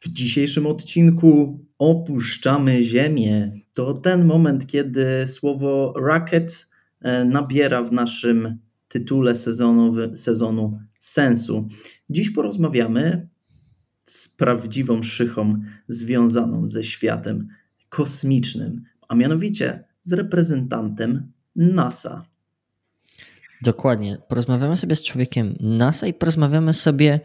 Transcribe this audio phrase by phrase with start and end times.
[0.00, 3.52] W dzisiejszym odcinku opuszczamy Ziemię.
[3.72, 6.68] To ten moment, kiedy słowo racket
[7.00, 8.58] e, nabiera w naszym
[8.88, 11.68] tytule sezonowy, sezonu sensu.
[12.10, 13.28] Dziś porozmawiamy
[14.04, 17.48] z prawdziwą szychą związaną ze światem
[17.88, 22.26] kosmicznym, a mianowicie z reprezentantem NASA.
[23.62, 24.18] Dokładnie.
[24.28, 27.20] Porozmawiamy sobie z człowiekiem NASA i porozmawiamy sobie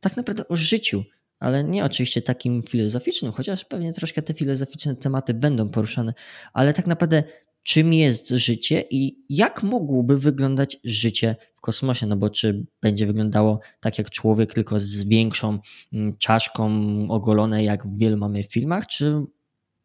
[0.00, 1.04] tak naprawdę o życiu
[1.42, 6.14] ale nie oczywiście takim filozoficznym, chociaż pewnie troszkę te filozoficzne tematy będą poruszane,
[6.52, 7.22] ale tak naprawdę
[7.62, 13.60] czym jest życie i jak mogłoby wyglądać życie w kosmosie, no bo czy będzie wyglądało
[13.80, 15.58] tak jak człowiek, tylko z większą
[15.92, 16.70] mm, czaszką
[17.08, 19.22] ogolone, jak wielu mamy w filmach, czy,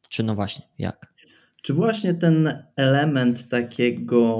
[0.10, 1.14] czy no właśnie, jak?
[1.62, 4.38] Czy właśnie ten element takiego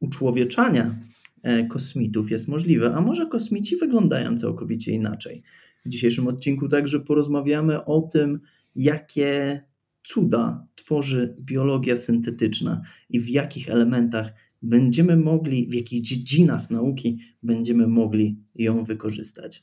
[0.00, 0.94] uczłowieczania
[1.42, 5.42] e, kosmitów jest możliwy, a może kosmici wyglądają całkowicie inaczej?
[5.84, 8.40] W dzisiejszym odcinku także porozmawiamy o tym,
[8.74, 9.62] jakie
[10.04, 17.86] cuda tworzy biologia syntetyczna i w jakich elementach będziemy mogli, w jakich dziedzinach nauki będziemy
[17.86, 19.62] mogli ją wykorzystać.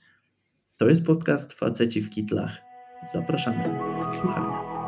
[0.78, 2.62] To jest podcast Faceci w Kitlach.
[3.14, 3.64] Zapraszamy
[4.06, 4.80] do słuchania.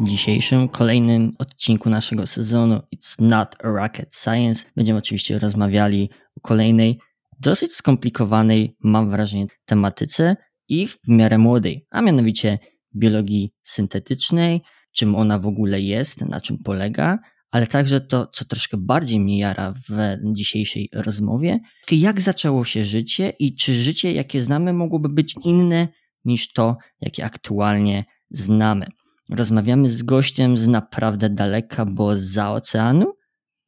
[0.00, 6.98] W dzisiejszym kolejnym odcinku naszego sezonu It's Not Rocket Science będziemy oczywiście rozmawiali o kolejnej
[7.42, 10.36] dosyć skomplikowanej, mam wrażenie, tematyce
[10.68, 12.58] i w miarę młodej, a mianowicie
[12.96, 14.60] biologii syntetycznej,
[14.92, 17.18] czym ona w ogóle jest, na czym polega,
[17.50, 23.32] ale także to, co troszkę bardziej mnie jara w dzisiejszej rozmowie, jak zaczęło się życie
[23.38, 25.88] i czy życie, jakie znamy, mogłoby być inne
[26.24, 28.86] niż to, jakie aktualnie znamy.
[29.30, 33.12] Rozmawiamy z gościem z naprawdę daleka, bo za oceanu,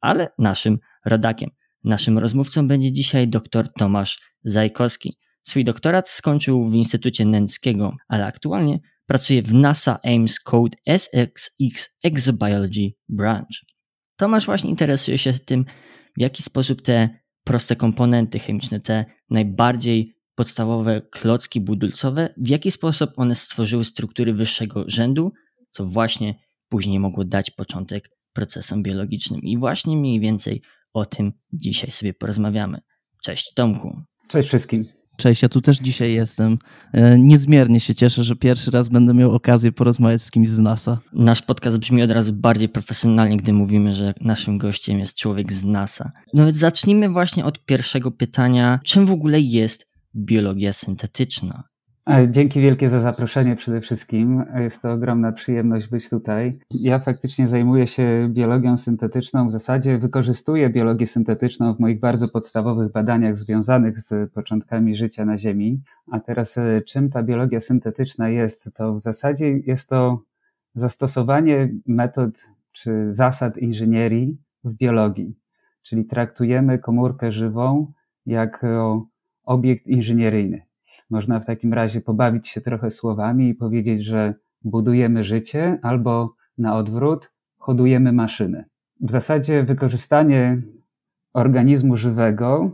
[0.01, 1.49] ale naszym rodakiem.
[1.85, 5.17] Naszym rozmówcą będzie dzisiaj dr Tomasz Zajkowski.
[5.43, 12.91] Swój doktorat skończył w Instytucie Nęckiego, ale aktualnie pracuje w NASA Ames Code SXX Exobiology
[13.09, 13.61] Branch.
[14.17, 15.65] Tomasz właśnie interesuje się tym,
[16.17, 17.09] w jaki sposób te
[17.43, 24.83] proste komponenty chemiczne, te najbardziej podstawowe klocki budulcowe, w jaki sposób one stworzyły struktury wyższego
[24.87, 25.31] rzędu,
[25.71, 26.35] co właśnie
[26.69, 29.41] później mogło dać początek procesom biologicznym.
[29.41, 30.61] I właśnie mniej więcej
[30.95, 32.81] o tym dzisiaj sobie porozmawiamy.
[33.23, 34.01] Cześć Tomku.
[34.27, 34.85] Cześć wszystkim.
[35.17, 36.57] Cześć, ja tu też dzisiaj jestem.
[36.93, 40.99] E, niezmiernie się cieszę, że pierwszy raz będę miał okazję porozmawiać z kimś z NASA.
[41.13, 45.63] Nasz podcast brzmi od razu bardziej profesjonalnie, gdy mówimy, że naszym gościem jest człowiek z
[45.63, 46.11] NASA.
[46.33, 48.79] No więc zacznijmy właśnie od pierwszego pytania.
[48.83, 51.63] Czym w ogóle jest biologia syntetyczna?
[52.09, 54.45] E, dzięki wielkie za zaproszenie przede wszystkim.
[54.55, 56.59] Jest to ogromna przyjemność być tutaj.
[56.71, 59.47] Ja faktycznie zajmuję się biologią syntetyczną.
[59.47, 65.37] W zasadzie wykorzystuję biologię syntetyczną w moich bardzo podstawowych badaniach związanych z początkami życia na
[65.37, 65.81] Ziemi.
[66.11, 68.73] A teraz e, czym ta biologia syntetyczna jest?
[68.73, 70.21] To w zasadzie jest to
[70.75, 75.35] zastosowanie metod czy zasad inżynierii w biologii.
[75.81, 77.91] Czyli traktujemy komórkę żywą
[78.25, 79.05] jako
[79.43, 80.61] obiekt inżynieryjny.
[81.09, 84.33] Można w takim razie pobawić się trochę słowami i powiedzieć, że
[84.63, 88.65] budujemy życie albo na odwrót, hodujemy maszyny.
[89.01, 90.61] W zasadzie wykorzystanie
[91.33, 92.71] organizmu żywego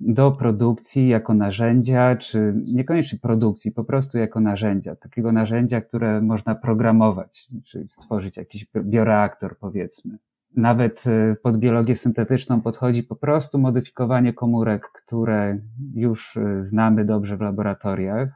[0.00, 6.54] do produkcji jako narzędzia, czy niekoniecznie produkcji, po prostu jako narzędzia, takiego narzędzia, które można
[6.54, 10.18] programować, czyli stworzyć jakiś bioreaktor, powiedzmy.
[10.56, 15.58] Nawet y, pod biologię syntetyczną podchodzi po prostu modyfikowanie komórek, które
[15.94, 18.28] już y, znamy dobrze w laboratoriach,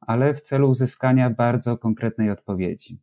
[0.00, 3.00] ale w celu uzyskania bardzo konkretnej odpowiedzi.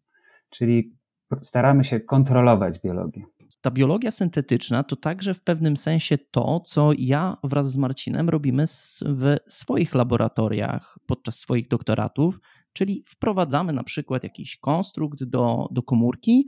[0.49, 0.95] Czyli
[1.41, 3.23] staramy się kontrolować biologię.
[3.61, 8.65] Ta biologia syntetyczna to także w pewnym sensie to, co ja wraz z Marcinem robimy
[9.01, 12.39] w swoich laboratoriach podczas swoich doktoratów,
[12.73, 16.45] czyli wprowadzamy na przykład jakiś konstrukt do, do komórki,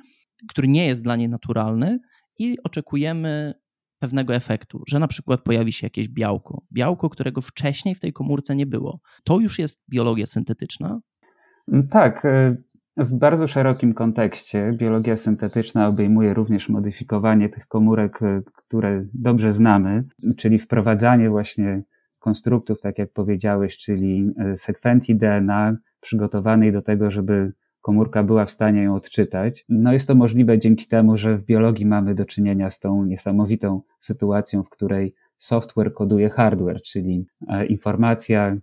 [0.49, 1.99] który nie jest dla niej naturalny
[2.39, 3.53] i oczekujemy
[3.99, 8.55] pewnego efektu, że na przykład pojawi się jakieś białko, białko, którego wcześniej w tej komórce
[8.55, 8.99] nie było.
[9.23, 10.99] To już jest biologia syntetyczna?
[11.91, 12.25] Tak.
[12.25, 12.55] E,
[12.97, 20.03] w bardzo szerokim kontekście biologia syntetyczna obejmuje również modyfikowanie tych komórek, e, które dobrze znamy,
[20.37, 21.83] czyli wprowadzanie właśnie
[22.19, 28.51] konstruktów, tak jak powiedziałeś, czyli e, sekwencji DNA przygotowanej do tego, żeby komórka była w
[28.51, 29.65] stanie ją odczytać.
[29.69, 33.81] No jest to możliwe dzięki temu, że w biologii mamy do czynienia z tą niesamowitą
[33.99, 38.57] sytuacją, w której software koduje hardware, czyli e, informacja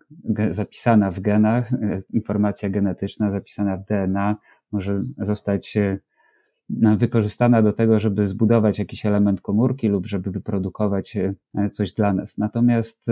[0.50, 4.37] zapisana w genach, e, informacja genetyczna zapisana w DNA
[4.72, 5.99] może zostać e,
[6.96, 11.16] wykorzystana do tego, żeby zbudować jakiś element komórki lub żeby wyprodukować
[11.73, 12.38] coś dla nas.
[12.38, 13.11] Natomiast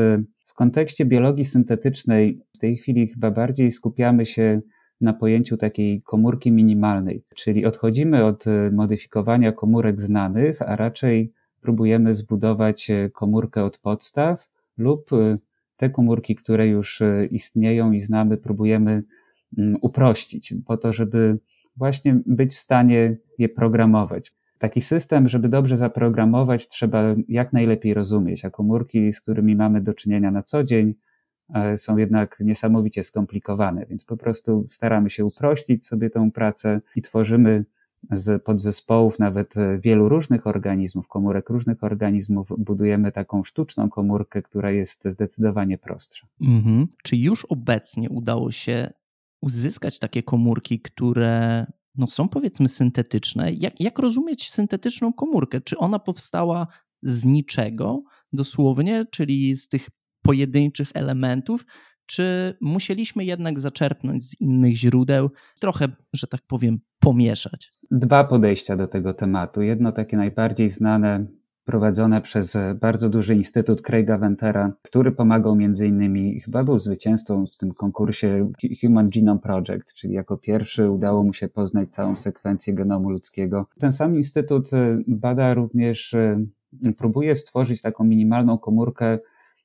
[0.58, 4.61] kontekście biologii syntetycznej w tej chwili chyba bardziej skupiamy się
[5.00, 12.15] na pojęciu takiej komórki minimalnej, czyli odchodzimy od e, modyfikowania komórek znanych, a raczej próbujemy
[12.15, 14.49] zbudować e, komórkę od podstaw
[14.79, 15.39] lub e,
[15.77, 19.03] te komórki, które już istnieją i znamy, próbujemy
[19.59, 21.39] mm, uprościć, po to, żeby
[21.77, 24.33] właśnie być w stanie je programować.
[24.59, 29.95] Taki system, żeby dobrze zaprogramować, trzeba jak najlepiej rozumieć, a komórki, z którymi mamy do
[29.95, 30.95] czynienia na co dzień,
[31.77, 37.65] są jednak niesamowicie skomplikowane, więc po prostu staramy się uprościć sobie tą pracę i tworzymy
[38.11, 45.05] z podzespołów nawet wielu różnych organizmów, komórek różnych organizmów, budujemy taką sztuczną komórkę, która jest
[45.05, 46.27] zdecydowanie prostsza.
[46.41, 46.87] Mhm.
[47.03, 48.93] Czy już obecnie udało się
[49.41, 53.53] uzyskać takie komórki, które no są powiedzmy syntetyczne.
[53.53, 55.61] Jak, jak rozumieć syntetyczną komórkę?
[55.61, 56.67] Czy ona powstała
[57.03, 58.03] z niczego
[58.33, 59.89] dosłownie, czyli z tych
[60.23, 61.67] pojedynczych elementów,
[62.06, 65.31] czy musieliśmy jednak zaczerpnąć z innych źródeł,
[65.61, 67.73] trochę, że tak powiem, pomieszać?
[67.91, 69.62] Dwa podejścia do tego tematu.
[69.62, 71.26] Jedno takie najbardziej znane
[71.65, 77.56] prowadzone przez bardzo duży instytut Craiga Ventera, który pomagał między innymi, chyba był zwycięzcą w
[77.56, 83.11] tym konkursie Human Genome Project, czyli jako pierwszy udało mu się poznać całą sekwencję genomu
[83.11, 83.67] ludzkiego.
[83.81, 84.71] Ten sam instytut
[85.09, 86.17] bada również,
[86.97, 89.19] próbuje stworzyć taką minimalną komórkę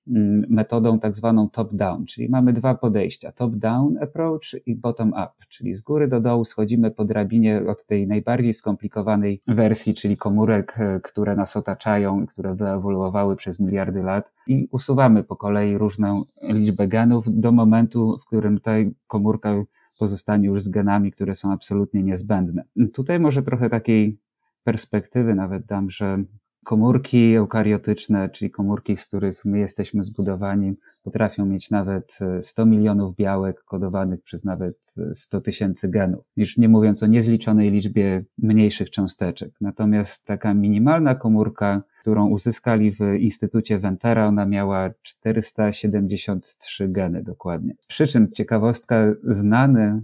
[0.08, 6.08] metodą tak zwaną top-down, czyli mamy dwa podejścia: top-down approach i bottom-up, czyli z góry
[6.08, 11.58] do dołu schodzimy po drabinie od tej najbardziej skomplikowanej wersji, czyli komórek, e, które nas
[11.58, 18.18] otaczają, które wyewoluowały przez miliardy lat i usuwamy po kolei różną liczbę genów do momentu,
[18.18, 18.72] w którym ta
[19.08, 19.54] komórka
[20.00, 22.64] pozostanie już z genami, które są absolutnie niezbędne.
[22.94, 24.18] Tutaj może trochę takiej
[24.64, 26.24] perspektywy nawet dam, że
[26.64, 30.74] Komórki eukariotyczne, czyli komórki, z których my jesteśmy zbudowani,
[31.04, 36.58] potrafią mieć nawet 100 e, milionów białek kodowanych przez nawet 100 e, tysięcy genów, już
[36.58, 39.52] nie mówiąc o niezliczonej liczbie mniejszych cząsteczek.
[39.62, 47.74] Natomiast taka minimalna komórka, którą uzyskali w Instytucie Ventera, ona miała 473 geny dokładnie.
[47.88, 50.02] Przy czym ciekawostka, znane,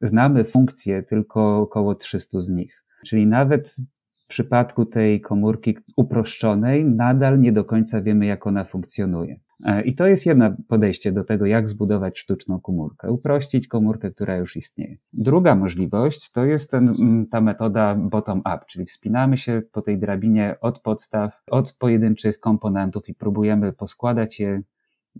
[0.00, 2.84] znamy funkcje tylko około 300 z nich.
[3.04, 3.76] Czyli nawet
[4.24, 9.40] w przypadku tej komórki uproszczonej nadal nie do końca wiemy, jak ona funkcjonuje.
[9.64, 14.36] E, I to jest jedno podejście do tego, jak zbudować sztuczną komórkę, uprościć komórkę, która
[14.36, 14.96] już istnieje.
[15.12, 20.56] Druga możliwość to jest ten, mm, ta metoda bottom-up, czyli wspinamy się po tej drabinie
[20.60, 24.62] od podstaw, od pojedynczych komponentów i próbujemy poskładać je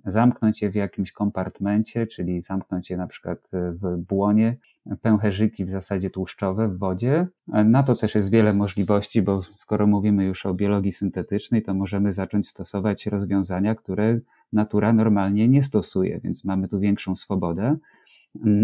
[0.07, 4.57] zamknąć je w jakimś kompartmencie, czyli zamknąć je na przykład w błonie,
[5.03, 7.27] pęcherzyki w zasadzie tłuszczowe w wodzie.
[7.47, 12.13] Na to też jest wiele możliwości, bo skoro mówimy już o biologii syntetycznej, to możemy
[12.13, 14.19] zacząć stosować rozwiązania, które
[14.53, 17.77] natura normalnie nie stosuje, więc mamy tu większą swobodę.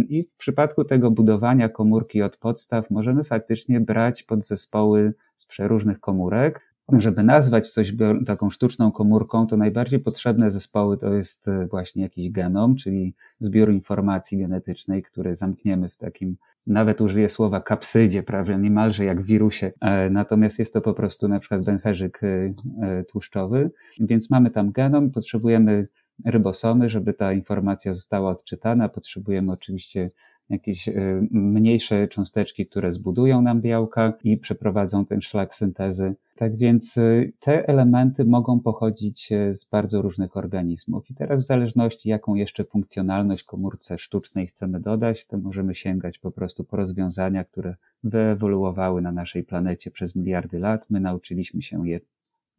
[0.08, 6.69] I w przypadku tego budowania komórki od podstaw możemy faktycznie brać podzespoły z przeróżnych komórek,
[6.98, 7.92] żeby nazwać coś
[8.26, 13.72] taką sztuczną komórką, to najbardziej potrzebne zespoły to jest e, właśnie jakiś genom, czyli zbiór
[13.72, 19.72] informacji genetycznej, który zamkniemy w takim, nawet użyję słowa kapsydzie, prawie niemalże jak wirusie.
[19.80, 23.70] E, natomiast jest to po prostu na przykład węcherzyk e, tłuszczowy,
[24.00, 25.86] więc mamy tam genom, potrzebujemy
[26.24, 30.10] rybosomy, żeby ta informacja została odczytana, potrzebujemy oczywiście
[30.50, 30.88] jakieś
[31.30, 36.14] mniejsze cząsteczki, które zbudują nam białka i przeprowadzą ten szlak syntezy.
[36.36, 41.10] Tak więc y, te elementy mogą pochodzić y, z bardzo różnych organizmów.
[41.10, 46.30] I teraz, w zależności, jaką jeszcze funkcjonalność komórce sztucznej chcemy dodać, to możemy sięgać po
[46.30, 50.86] prostu po rozwiązania, które wyewoluowały na naszej planecie przez miliardy lat.
[50.90, 52.00] My nauczyliśmy się je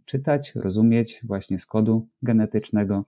[0.05, 3.05] czytać, rozumieć właśnie z kodu genetycznego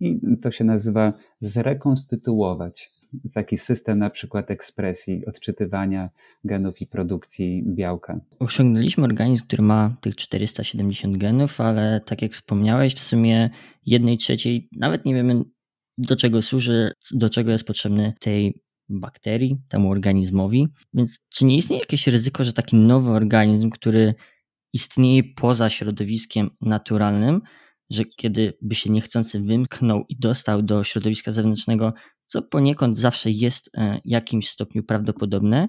[0.00, 2.90] i to się nazywa zrekonstytuować
[3.34, 6.10] taki system na przykład ekspresji, odczytywania
[6.44, 8.20] genów i produkcji białka.
[8.38, 13.50] Osiągnęliśmy organizm, który ma tych 470 genów, ale tak jak wspomniałeś, w sumie
[13.86, 15.42] jednej trzeciej nawet nie wiemy
[15.98, 20.68] do czego służy, do czego jest potrzebny tej bakterii, temu organizmowi.
[20.94, 24.14] Więc czy nie istnieje jakieś ryzyko, że taki nowy organizm, który
[24.72, 27.40] istnieje poza środowiskiem naturalnym,
[27.90, 31.92] że kiedy by się niechcący wymknął i dostał do środowiska zewnętrznego,
[32.26, 35.68] co poniekąd zawsze jest w e, jakimś stopniu prawdopodobne,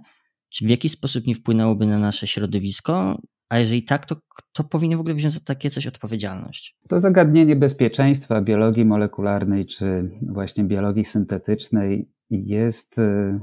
[0.50, 4.98] czy w jaki sposób nie wpłynęłoby na nasze środowisko, a jeżeli tak, to kto powinien
[4.98, 6.78] w ogóle wziąć za takie coś odpowiedzialność?
[6.90, 13.40] To zagadnienie bezpieczeństwa biologii molekularnej czy właśnie biologii syntetycznej jest e,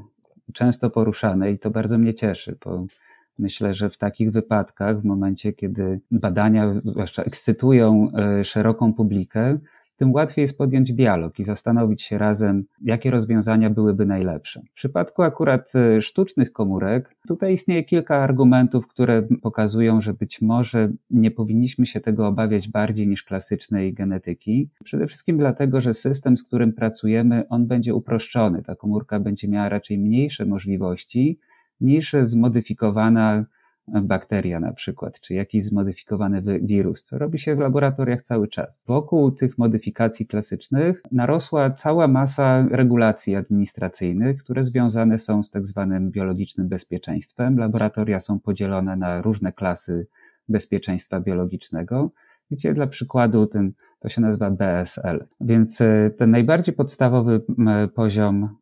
[0.52, 2.86] często poruszane i to bardzo mnie cieszy, bo
[3.42, 9.58] myślę, że w takich wypadkach, w momencie, kiedy badania zwłaszcza ekscytują e, szeroką publikę,
[9.96, 14.60] tym łatwiej jest podjąć dialog i zastanowić się razem, jakie rozwiązania byłyby najlepsze.
[14.70, 20.92] W przypadku akurat e, sztucznych komórek, tutaj istnieje kilka argumentów, które pokazują, że być może
[21.10, 24.70] nie powinniśmy się tego obawiać bardziej niż klasycznej genetyki.
[24.84, 28.62] Przede wszystkim dlatego, że system, z którym pracujemy, on będzie uproszczony.
[28.62, 31.38] Ta komórka będzie miała raczej mniejsze możliwości
[31.82, 33.44] niż zmodyfikowana
[33.88, 38.84] bakteria na przykład, czy jakiś zmodyfikowany wirus, co robi się w laboratoriach cały czas.
[38.86, 46.10] Wokół tych modyfikacji klasycznych narosła cała masa regulacji administracyjnych, które związane są z tak zwanym
[46.10, 47.58] biologicznym bezpieczeństwem.
[47.58, 50.06] Laboratoria są podzielone na różne klasy
[50.48, 52.10] bezpieczeństwa biologicznego,
[52.50, 55.26] gdzie dla przykładu ten, to się nazywa BSL.
[55.40, 57.40] Więc e, ten najbardziej podstawowy
[57.94, 58.61] poziom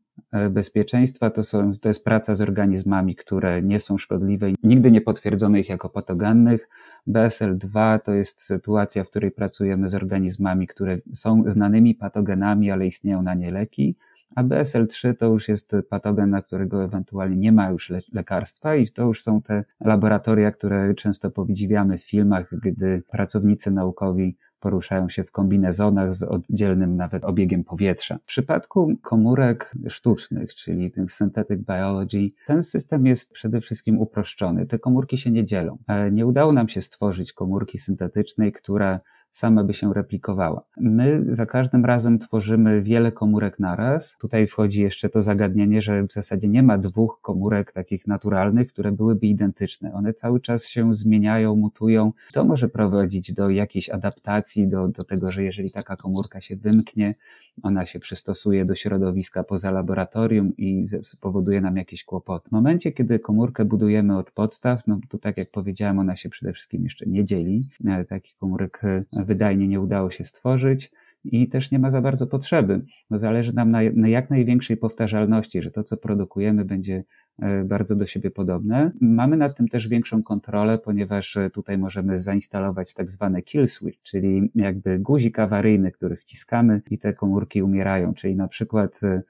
[0.51, 5.59] bezpieczeństwa to, są, to jest praca z organizmami, które nie są szkodliwe, nigdy nie potwierdzono
[5.59, 6.69] ich jako patogennych.
[7.09, 13.23] BSL-2 to jest sytuacja, w której pracujemy z organizmami, które są znanymi patogenami, ale istnieją
[13.23, 13.97] na nie leki.
[14.35, 18.89] A BSL-3 to już jest patogen, na którego ewentualnie nie ma już le lekarstwa i
[18.89, 25.25] to już są te laboratoria, które często powidziwiamy w filmach, gdy pracownicy naukowi poruszają się
[25.25, 28.19] w kombinezonach z oddzielnym nawet obiegiem powietrza.
[28.19, 34.67] W przypadku komórek sztucznych, czyli tych synthetic biology, ten system jest przede wszystkim uproszczony.
[34.67, 35.79] Te komórki się nie dzielą.
[36.13, 39.01] Nie udało nam się stworzyć komórki syntetycznej, która
[39.33, 40.65] sama by się replikowała.
[40.77, 44.19] My za każdym razem tworzymy wiele komórek naraz.
[44.19, 48.93] Tutaj wchodzi jeszcze to zagadnienie, że w zasadzie nie ma dwóch komórek takich naturalnych, które
[48.93, 49.93] byłyby identyczne.
[49.93, 52.13] One cały czas się zmieniają, mutują.
[52.33, 57.15] To może prowadzić do jakiejś adaptacji, do, do tego, że jeżeli taka komórka się wymknie,
[57.63, 62.49] ona się przystosuje do środowiska poza laboratorium i spowoduje nam jakieś kłopoty.
[62.49, 66.53] W momencie, kiedy komórkę budujemy od podstaw, no to tak jak powiedziałem, ona się przede
[66.53, 67.69] wszystkim jeszcze nie dzieli.
[68.09, 70.91] Takich komórek e, wydajnie nie udało się stworzyć
[71.25, 75.63] i też nie ma za bardzo potrzeby, bo zależy nam na, na, jak największej powtarzalności,
[75.63, 77.05] że to, co produkujemy, będzie
[77.39, 78.93] e, bardzo do siebie podobne.
[79.01, 84.03] Mamy nad tym też większą kontrolę, ponieważ e, tutaj możemy zainstalować tak zwane kill switch,
[84.03, 89.23] czyli jakby guzik awaryjny, który wciskamy i te komórki umierają, czyli na przykład e,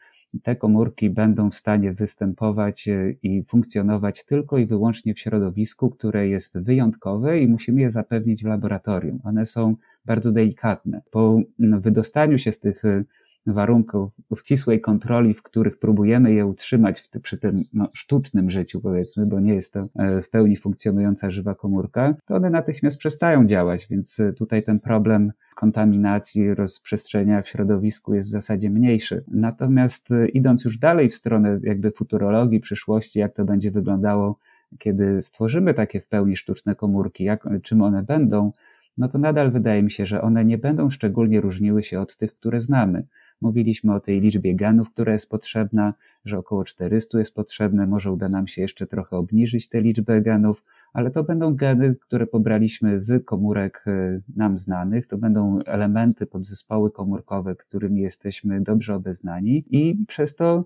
[0.43, 2.89] te komórki będą w stanie występować
[3.23, 8.47] i funkcjonować tylko i wyłącznie w środowisku, które jest wyjątkowe i musimy je zapewnić w
[8.47, 9.21] laboratorium.
[9.25, 11.03] One są bardzo delikatne.
[11.11, 13.05] Po no, wydostaniu się z tych y,
[13.47, 18.80] warunków w ścisłej kontroli, w których próbujemy je utrzymać w, przy tym no, sztucznym życiu,
[18.80, 23.47] powiedzmy, bo nie jest to e, w pełni funkcjonująca żywa komórka, to one natychmiast przestają
[23.47, 29.25] działać, więc y, tutaj ten problem kontaminacji, rozprzestrzenia w środowisku jest w zasadzie mniejszy.
[29.28, 34.38] Natomiast y, idąc już dalej w stronę jakby futurologii, przyszłości, jak to będzie wyglądało,
[34.78, 38.52] kiedy stworzymy takie w pełni sztuczne komórki, jak, czym one będą,
[38.99, 42.35] no to nadal wydaje mi się, że one nie będą szczególnie różniły się od tych,
[42.35, 43.06] które znamy.
[43.40, 45.94] Mówiliśmy o tej liczbie genów, która jest potrzebna,
[46.25, 50.64] że około 400 jest potrzebne, może uda nam się jeszcze trochę obniżyć tę liczbę genów,
[50.92, 56.90] ale to będą geny, które pobraliśmy z komórek y, nam znanych, to będą elementy, podzespoły
[56.90, 60.64] komórkowe, którymi jesteśmy dobrze obeznani i przez to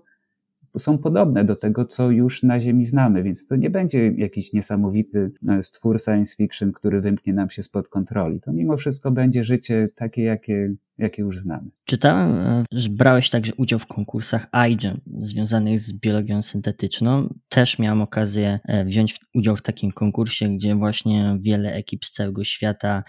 [0.77, 5.31] są podobne do tego, co już na Ziemi znamy, więc to nie będzie jakiś niesamowity
[5.47, 8.41] e, stwór science fiction, który wymknie nam się spod kontroli.
[8.41, 11.69] To mimo wszystko będzie życie takie, jakie, jakie już znamy.
[11.85, 17.33] Czytałem, e, że brałeś także udział w konkursach iGEM związanych z biologią syntetyczną.
[17.49, 22.43] Też miałem okazję e, wziąć udział w takim konkursie, gdzie właśnie wiele ekip z całego
[22.43, 23.03] świata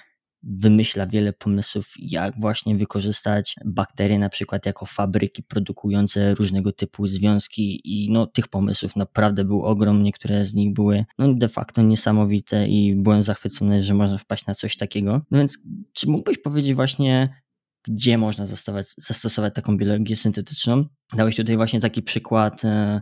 [0.47, 7.81] wymyśla wiele pomysłów, jak właśnie wykorzystać bakterie na przykład jako fabryki produkujące różnego typu związki
[7.85, 12.69] i no tych pomysłów naprawdę był ogrom, niektóre z nich były no de facto niesamowite
[12.69, 15.23] i byłem zachwycony, że można wpaść na coś takiego.
[15.31, 15.59] No więc
[15.93, 17.43] czy mógłbyś powiedzieć właśnie
[17.89, 20.85] gdzie można zastosować, zastosować taką biologię syntetyczną?
[21.13, 23.01] Dałeś tutaj właśnie taki przykład e,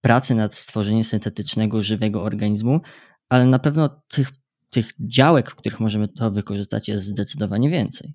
[0.00, 2.80] pracy nad stworzeniem syntetycznego, żywego organizmu,
[3.28, 4.30] ale na pewno tych
[4.70, 8.14] tych działek, w których możemy to wykorzystać, jest zdecydowanie więcej.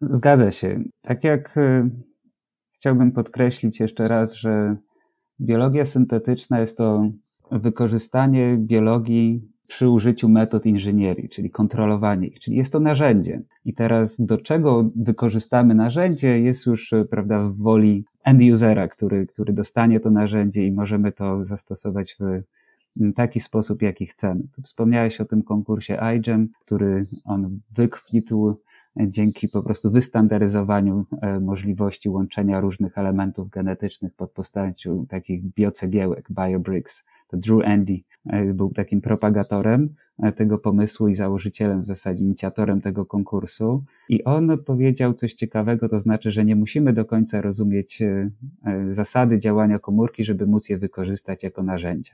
[0.00, 0.82] Zgadza się.
[1.02, 1.90] Tak jak y,
[2.74, 4.76] chciałbym podkreślić jeszcze raz, że
[5.40, 7.10] biologia syntetyczna jest to
[7.50, 13.42] wykorzystanie biologii przy użyciu metod inżynierii, czyli kontrolowanie ich, czyli jest to narzędzie.
[13.64, 19.26] I teraz do czego wykorzystamy narzędzie jest już, y, prawda, w woli end usera, który,
[19.26, 22.42] który dostanie to narzędzie i możemy to zastosować w
[23.16, 24.42] taki sposób, jaki chcemy.
[24.52, 28.60] Tu wspomniałeś o tym konkursie iGEM, który on wykwitł
[28.96, 37.06] dzięki po prostu wystandaryzowaniu e, możliwości łączenia różnych elementów genetycznych pod postacią takich biocegiełek, biobricks,
[37.28, 38.00] to Drew Andy
[38.54, 39.94] był takim propagatorem
[40.36, 43.84] tego pomysłu i założycielem, w zasadzie inicjatorem tego konkursu.
[44.08, 48.02] I on powiedział coś ciekawego, to znaczy, że nie musimy do końca rozumieć
[48.88, 52.12] zasady działania komórki, żeby móc je wykorzystać jako narzędzie.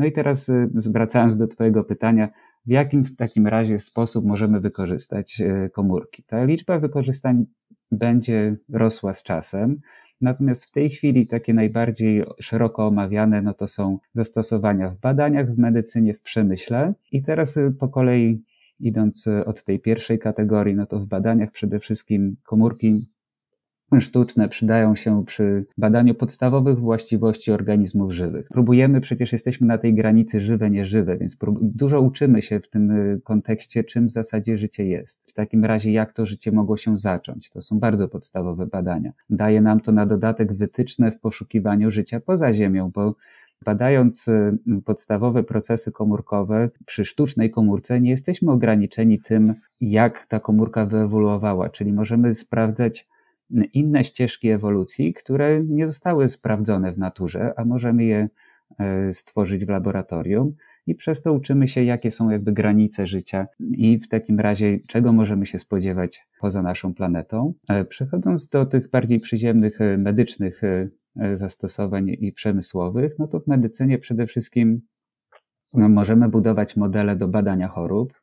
[0.00, 2.28] No i teraz zwracając do Twojego pytania,
[2.66, 6.22] w jakim w takim razie sposób możemy wykorzystać e, komórki.
[6.22, 7.46] Ta liczba wykorzystań
[7.92, 9.80] będzie rosła z czasem,
[10.20, 15.58] natomiast w tej chwili takie najbardziej szeroko omawiane, no to są zastosowania w badaniach, w
[15.58, 16.94] medycynie, w przemyśle.
[17.12, 18.42] I teraz e, po kolei
[18.80, 23.06] idąc od tej pierwszej kategorii, no to w badaniach przede wszystkim komórki
[23.98, 28.48] sztuczne przydają się przy badaniu podstawowych właściwości organizmów żywych.
[28.48, 33.20] Próbujemy, przecież jesteśmy na tej granicy żywe, nieżywe, więc dużo uczymy się w tym y,
[33.24, 35.30] kontekście, czym w zasadzie życie jest.
[35.30, 37.50] W takim razie, jak to życie mogło się zacząć.
[37.50, 39.12] To są bardzo podstawowe badania.
[39.30, 43.14] Daje nam to na dodatek wytyczne w poszukiwaniu życia poza Ziemią, bo
[43.64, 50.86] Badając y, podstawowe procesy komórkowe przy sztucznej komórce, nie jesteśmy ograniczeni tym, jak ta komórka
[50.86, 53.08] wyewoluowała, czyli możemy sprawdzać
[53.72, 58.28] inne ścieżki ewolucji, które nie zostały sprawdzone w naturze, a możemy je
[58.78, 60.54] e, stworzyć w laboratorium
[60.86, 65.12] i przez to uczymy się, jakie są jakby granice życia i w takim razie, czego
[65.12, 67.54] możemy się spodziewać poza naszą planetą.
[67.68, 70.60] E, przechodząc do tych bardziej przyziemnych, e, medycznych
[71.34, 74.80] zastosowań i przemysłowych, no to w medycynie przede wszystkim
[75.72, 78.19] no, możemy budować modele do badania chorób,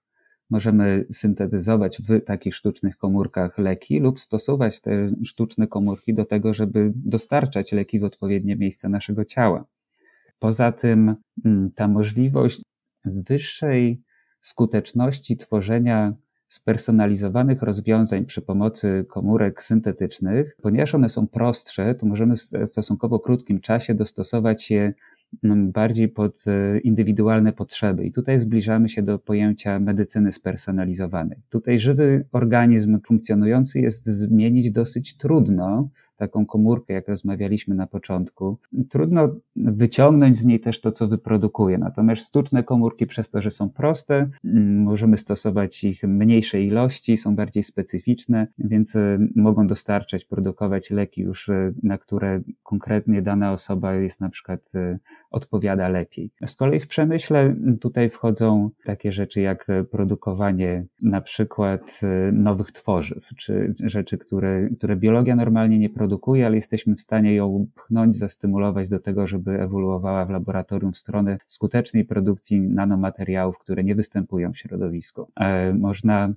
[0.49, 6.91] Możemy syntetyzować w takich sztucznych komórkach leki lub stosować te sztuczne komórki do tego, żeby
[6.95, 9.65] dostarczać leki w odpowiednie miejsce naszego ciała.
[10.39, 12.61] Poza tym mm, ta możliwość
[13.05, 14.01] wyższej
[14.41, 16.13] skuteczności tworzenia
[16.49, 22.39] spersonalizowanych rozwiązań przy pomocy komórek syntetycznych, ponieważ one są prostsze, to możemy w
[22.69, 24.93] stosunkowo krótkim czasie dostosować je
[25.71, 28.05] bardziej pod e, indywidualne potrzeby.
[28.05, 31.37] I tutaj zbliżamy się do pojęcia medycyny spersonalizowanej.
[31.49, 38.57] Tutaj żywy organizm funkcjonujący jest zmienić dosyć trudno, taką komórkę, jak rozmawialiśmy na początku.
[38.89, 41.77] Trudno wyciągnąć z niej też to, co wyprodukuje.
[41.77, 47.35] Natomiast sztuczne komórki, przez to, że są proste, mm, możemy stosować ich mniejsze ilości, są
[47.35, 53.95] bardziej specyficzne, więc e, mogą dostarczać, produkować leki już, e, na które konkretnie dana osoba
[53.95, 54.99] jest na przykład e,
[55.31, 56.31] odpowiada lepiej.
[56.45, 62.01] Z kolei w przemyśle tutaj wchodzą takie rzeczy jak produkowanie na przykład
[62.33, 67.35] nowych tworzyw, czy rzeczy, które, które biologia normalnie nie produkuje, produkuje, ale jesteśmy w stanie
[67.35, 73.83] ją pchnąć, zastymulować do tego, żeby ewoluowała w laboratorium w stronę skutecznej produkcji nanomateriałów, które
[73.83, 75.27] nie występują w środowisku.
[75.35, 76.33] E, można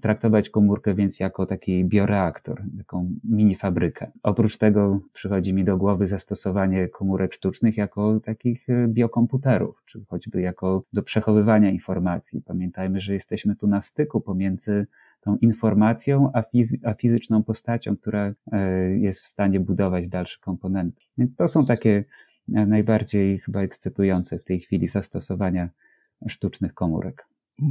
[0.00, 4.10] traktować komórkę więc jako taki bioreaktor, taką mini fabrykę.
[4.22, 10.40] Oprócz tego przychodzi mi do głowy zastosowanie komórek sztucznych jako takich e, biokomputerów, czy choćby
[10.40, 12.42] jako do przechowywania informacji.
[12.42, 14.86] Pamiętajmy, że jesteśmy tu na styku pomiędzy
[15.20, 21.02] tą informacją, a, fizy a fizyczną postacią, która e, jest w stanie budować dalsze komponenty.
[21.18, 22.04] Więc to są takie
[22.54, 25.70] e, najbardziej chyba ekscytujące w tej chwili zastosowania
[26.28, 27.26] sztucznych komórek.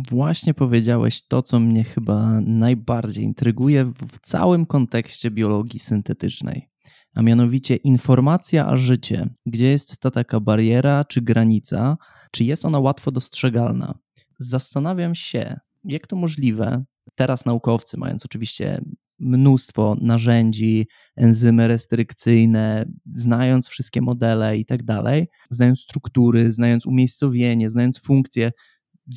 [0.10, 6.70] Właśnie powiedziałeś to, co mnie chyba najbardziej intryguje w całym kontekście biologii syntetycznej,
[7.16, 9.30] a mianowicie informacja a życie.
[9.46, 11.98] Gdzie jest ta taka bariera czy granica?
[12.32, 13.94] Czy jest ona łatwo dostrzegalna?
[14.38, 16.84] Zastanawiam się, jak to możliwe,
[17.16, 18.82] Teraz naukowcy, mając oczywiście
[19.20, 28.00] mnóstwo narzędzi, enzymy restrykcyjne, znając wszystkie modele i tak dalej, znając struktury, znając umiejscowienie, znając
[28.00, 28.52] funkcje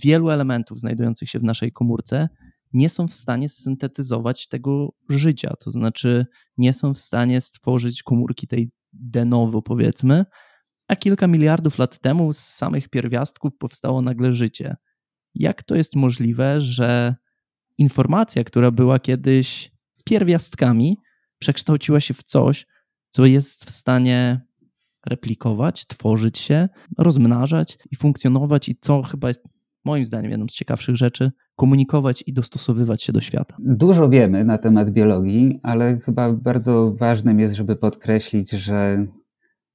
[0.05, 2.29] wielu elementów znajdujących się w naszej komórce,
[2.72, 5.55] nie są w stanie syntetyzować tego życia.
[5.64, 6.26] To znaczy,
[6.57, 10.24] nie są w stanie stworzyć komórki tej de novo, powiedzmy,
[10.88, 14.76] a kilka miliardów lat temu z samych pierwiastków powstało nagle życie.
[15.35, 17.14] Jak to jest możliwe, że
[17.81, 19.73] informacja, która była kiedyś
[20.05, 20.97] pierwiastkami,
[21.38, 22.66] przekształciła się w coś,
[23.09, 24.40] co jest w stanie
[25.07, 29.45] replikować, tworzyć się, rozmnażać i funkcjonować, i co chyba jest
[29.85, 33.57] moim zdaniem jedną z ciekawszych rzeczy, komunikować i dostosowywać się do świata.
[33.59, 39.07] Dużo wiemy na temat biologii, ale chyba bardzo ważnym jest, żeby podkreślić, że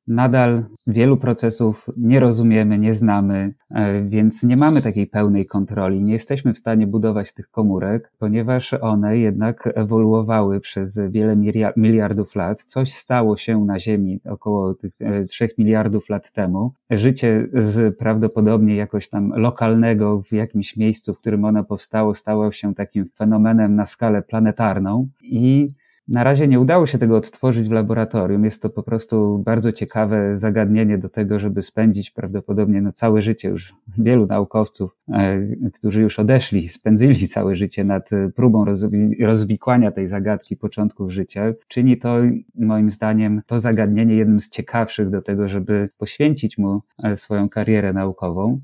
[0.07, 6.01] nadal wielu procesów nie rozumiemy, nie znamy, e, więc nie mamy takiej pełnej kontroli.
[6.01, 11.35] Nie jesteśmy w stanie budować tych komórek, ponieważ one jednak ewoluowały przez wiele
[11.77, 12.63] miliardów lat.
[12.63, 16.71] Coś stało się na Ziemi około tych e, trzech miliardów lat temu.
[16.89, 22.75] Życie z prawdopodobnie jakoś tam lokalnego w jakimś miejscu, w którym ono powstało, stało się
[22.75, 25.67] takim fenomenem na skalę planetarną i
[26.07, 28.45] Na razie nie udało się tego odtworzyć w laboratorium.
[28.45, 33.49] Jest to po prostu bardzo ciekawe zagadnienie do tego, żeby spędzić prawdopodobnie no całe życie
[33.49, 35.41] już wielu naukowców, e,
[35.73, 38.65] którzy już odeszli, spędzili całe życie nad próbą
[39.19, 41.53] rozwikłania tej zagadki początków życia.
[41.67, 42.15] Czyni to
[42.55, 47.93] moim zdaniem to zagadnienie jednym z ciekawszych do tego, żeby poświęcić mu e, swoją karierę
[47.93, 48.59] naukową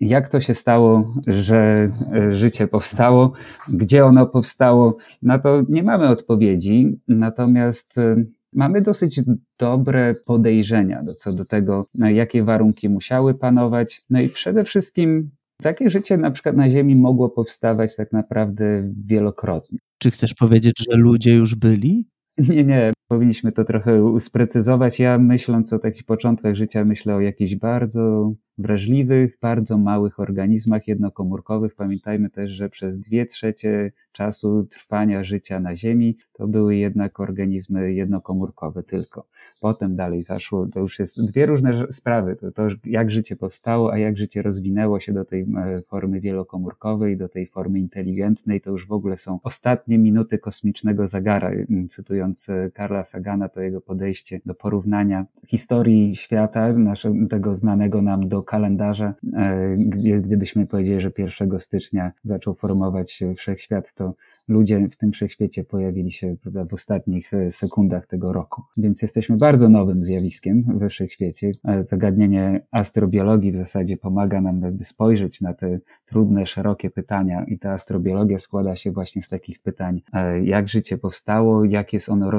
[0.00, 3.32] jak to się stało, że e, życie powstało,
[3.68, 9.20] gdzie ono powstało, na to nie mamy odpowiedzi, natomiast e, mamy dosyć
[9.58, 14.02] dobre podejrzenia do, co do tego, na jakie warunki musiały panować.
[14.10, 15.30] No i przede wszystkim
[15.62, 19.78] takie życie na przykład na Ziemi mogło powstawać tak naprawdę wielokrotnie.
[19.98, 22.06] Czy chcesz powiedzieć, że ludzie już byli?
[22.38, 25.00] Nie, nie, powinniśmy to trochę sprecyzować.
[25.00, 31.74] Ja myśląc o takich początkach życia, myślę o jakichś bardzo wrażliwych, bardzo małych organizmach jednokomórkowych.
[31.74, 37.92] Pamiętajmy też, że przez dwie trzecie czasu trwania życia na Ziemi to były jednak organizmy
[37.92, 39.26] jednokomórkowe tylko.
[39.60, 42.36] Potem dalej zaszło, to już jest dwie różne sprawy.
[42.36, 47.16] To, to jak życie powstało, a jak życie rozwinęło się do tej e, formy wielokomórkowej,
[47.16, 51.50] do tej formy inteligentnej, to już w ogóle są ostatnie minuty kosmicznego zagara.
[51.88, 58.28] Cytując e, Karla Sagana, to jego podejście do porównania historii świata, naszego, tego znanego nam
[58.28, 59.76] do kalendarza, e,
[60.20, 64.14] gdybyśmy powiedzieli, że 1 stycznia zaczął formować się wszechświat, to
[64.48, 68.62] ludzie w tym wszechświecie pojawili się prawda, w ostatnich e, sekundach tego roku.
[68.76, 71.52] Więc jesteśmy bardzo nowym zjawiskiem we wszechświecie.
[71.64, 77.58] E, zagadnienie astrobiologii w zasadzie pomaga nam jakby spojrzeć na te trudne, szerokie pytania i
[77.58, 80.02] ta astrobiologia składa się właśnie z takich pytań,
[80.42, 82.30] jak życie powstało, jak jest ono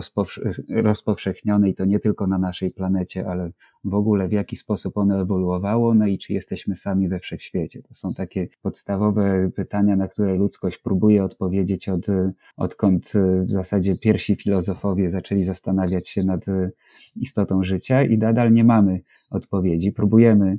[0.70, 3.52] rozpowszechnione i to nie tylko na naszej planecie, ale
[3.84, 7.82] w ogóle w jaki sposób ono ewoluowało, no i czy jesteśmy sami we wszechświecie.
[7.82, 12.08] To są takie podstawowe pytania, na które ludzkość próbuje odpowiedzieć od,
[12.58, 13.12] odkąd
[13.46, 16.46] w zasadzie pierwsi filozofowie zaczęli zastanawiać się nad
[17.16, 19.92] istotą życia i nadal nie mamy odpowiedzi.
[19.92, 20.58] Próbujemy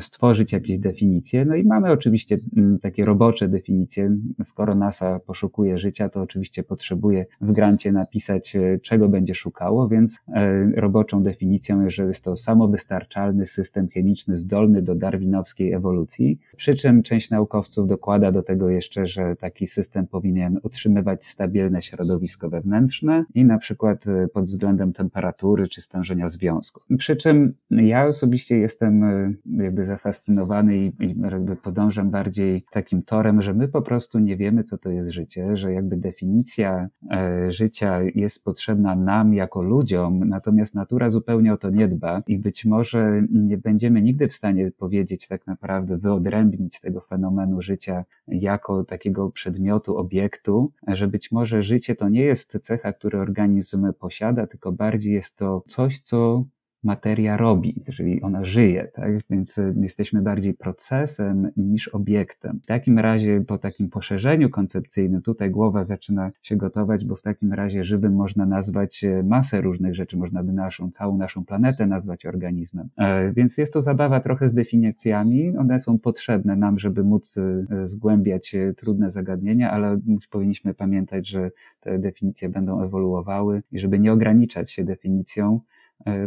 [0.00, 1.44] stworzyć jakieś definicje.
[1.44, 4.16] No i mamy oczywiście mm, takie robocze definicje.
[4.42, 10.18] Skoro NASA poszukuje życia, to oczywiście potrzebuje w grancie napisać, e, czego będzie szukało, więc
[10.28, 16.38] e, roboczą definicją jest, że jest to samowystarczalny system chemiczny zdolny do darwinowskiej ewolucji.
[16.56, 22.50] Przy czym część naukowców dokłada do tego jeszcze, że taki system powinien utrzymywać stabilne środowisko
[22.50, 26.80] wewnętrzne i na przykład e, pod względem temperatury czy stężenia związku.
[26.98, 29.01] Przy czym ja osobiście jestem
[29.46, 34.64] jakby zafascynowany i, i jakby podążam bardziej takim torem, że my po prostu nie wiemy,
[34.64, 40.74] co to jest życie, że jakby definicja e, życia jest potrzebna nam jako ludziom, natomiast
[40.74, 45.28] natura zupełnie o to nie dba i być może nie będziemy nigdy w stanie powiedzieć
[45.28, 52.08] tak naprawdę, wyodrębnić tego fenomenu życia jako takiego przedmiotu, obiektu, że być może życie to
[52.08, 56.44] nie jest cecha, który organizm posiada, tylko bardziej jest to coś, co
[56.84, 59.12] materia robi, czyli ona żyje, tak?
[59.30, 62.60] Więc y, jesteśmy bardziej procesem niż obiektem.
[62.62, 67.52] W takim razie, po takim poszerzeniu koncepcyjnym, tutaj głowa zaczyna się gotować, bo w takim
[67.52, 72.26] razie żywym można nazwać y, masę różnych rzeczy, można by naszą, całą naszą planetę nazwać
[72.26, 72.88] organizmem.
[72.96, 77.38] E, więc jest to zabawa trochę z definicjami, one są potrzebne nam, żeby móc
[77.82, 84.70] zgłębiać trudne zagadnienia, ale powinniśmy pamiętać, że te definicje będą ewoluowały i żeby nie ograniczać
[84.70, 85.71] się definicją, E,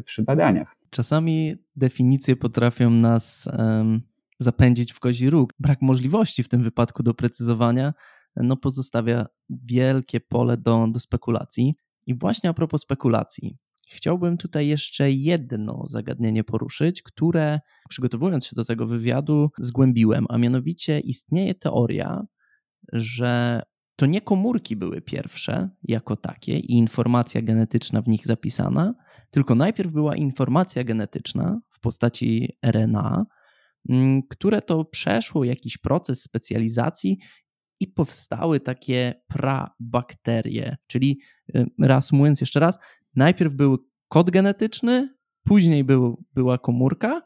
[0.05, 0.75] przy badaniach.
[0.89, 4.01] Czasami definicje potrafią nas um,
[4.39, 5.53] zapędzić w kozi róg.
[5.59, 7.93] Brak możliwości w tym wypadku doprecyzowania
[8.35, 11.75] no, pozostawia wielkie pole do, do spekulacji.
[12.07, 13.57] I właśnie a propos spekulacji,
[13.87, 17.59] chciałbym tutaj jeszcze jedno zagadnienie poruszyć, które
[17.89, 22.25] przygotowując się do tego wywiadu zgłębiłem, a mianowicie istnieje teoria,
[22.93, 23.61] że
[23.95, 28.93] to nie komórki były pierwsze jako takie i informacja genetyczna w nich zapisana,
[29.29, 33.25] tylko najpierw była informacja genetyczna w postaci RNA,
[33.89, 37.17] mm, które to przeszło jakiś proces specjalizacji
[37.79, 40.77] i powstały takie prabakterie.
[40.87, 41.19] Czyli
[41.55, 42.77] y, reasumując jeszcze raz,
[43.15, 47.21] najpierw był kod genetyczny, później był, była komórka,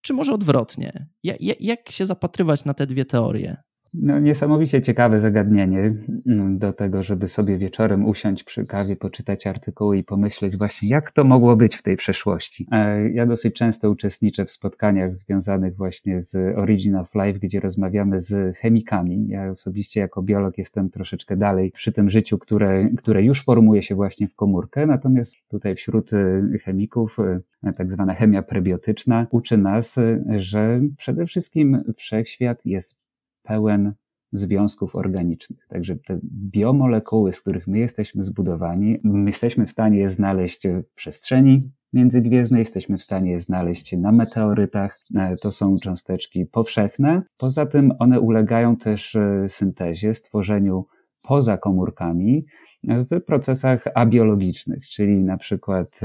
[0.00, 1.08] czy może odwrotnie?
[1.22, 3.56] Jak, jak się zapatrywać na te dwie teorie?
[3.94, 5.94] No, niesamowicie ciekawe zagadnienie
[6.26, 11.10] mm, do tego, żeby sobie wieczorem usiąść przy kawie, poczytać artykuły i pomyśleć właśnie, jak
[11.10, 12.66] to mogło być w tej przeszłości.
[12.72, 18.20] E, ja dosyć często uczestniczę w spotkaniach związanych właśnie z Origin of Life, gdzie rozmawiamy
[18.20, 19.28] z chemikami.
[19.28, 23.94] Ja osobiście jako biolog jestem troszeczkę dalej przy tym życiu, które, które już formuje się
[23.94, 27.16] właśnie w komórkę, natomiast tutaj wśród e, chemików
[27.64, 29.96] e, tak zwana chemia prebiotyczna uczy nas,
[30.36, 33.05] że przede wszystkim wszechświat jest
[33.46, 33.92] pełen
[34.32, 35.66] związków organicznych.
[35.68, 36.18] Także te
[36.52, 42.58] biomolekuły, z których my jesteśmy zbudowani, my jesteśmy w stanie je znaleźć w przestrzeni międzygwiezdnej,
[42.58, 45.00] jesteśmy w stanie je znaleźć na meteorytach.
[45.14, 47.22] E, to są cząsteczki powszechne.
[47.36, 50.86] Poza tym one ulegają też e, syntezie, stworzeniu
[51.22, 52.46] poza komórkami
[52.84, 56.00] w procesach abiologicznych, czyli na przykład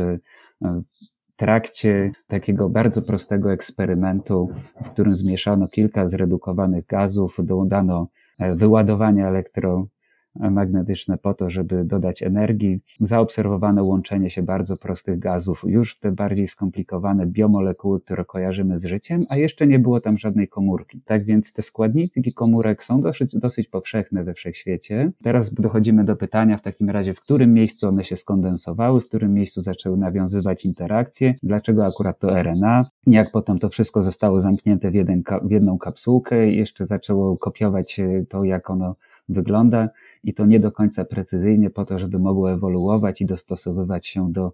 [1.41, 4.49] trakcie takiego bardzo prostego eksperymentu,
[4.85, 8.07] w którym zmieszano kilka zredukowanych gazów, dodano
[8.39, 9.87] wyładowanie elektro
[10.35, 12.79] magnetyczne po to, żeby dodać energii.
[12.99, 18.85] Zaobserwowano łączenie się bardzo prostych gazów już w te bardziej skomplikowane biomolekuły, które kojarzymy z
[18.85, 21.01] życiem, a jeszcze nie było tam żadnej komórki.
[21.05, 25.11] Tak więc te składniki komórek są dosyć, dosyć powszechne we wszechświecie.
[25.23, 29.33] Teraz dochodzimy do pytania w takim razie, w którym miejscu one się skondensowały, w którym
[29.33, 34.93] miejscu zaczęły nawiązywać interakcje, dlaczego akurat to RNA, jak potem to wszystko zostało zamknięte w,
[34.93, 38.95] jeden, w jedną kapsułkę i jeszcze zaczęło kopiować to, jak ono
[39.31, 39.89] wygląda
[40.23, 44.53] i to nie do końca precyzyjnie po to, żeby mogło ewoluować i dostosowywać się do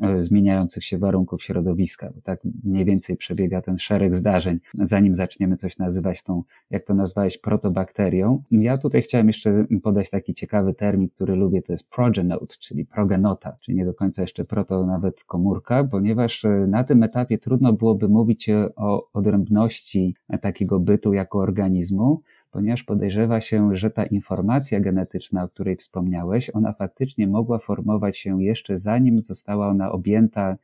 [0.00, 2.12] e, zmieniających się warunków środowiska.
[2.22, 7.38] Tak mniej więcej przebiega ten szereg zdarzeń, zanim zaczniemy coś nazywać tą, jak to nazwałeś,
[7.38, 8.42] protobakterią.
[8.50, 13.56] Ja tutaj chciałem jeszcze podać taki ciekawy termin, który lubię, to jest progenote, czyli progenota,
[13.60, 18.08] czyli nie do końca jeszcze proto nawet komórka, ponieważ e, na tym etapie trudno byłoby
[18.08, 25.48] mówić o odrębności takiego bytu jako organizmu, ponieważ podejrzewa się, że ta informacja genetyczna, o
[25.48, 30.56] której wspomniałeś, ona faktycznie mogła formować się jeszcze zanim została ona objęta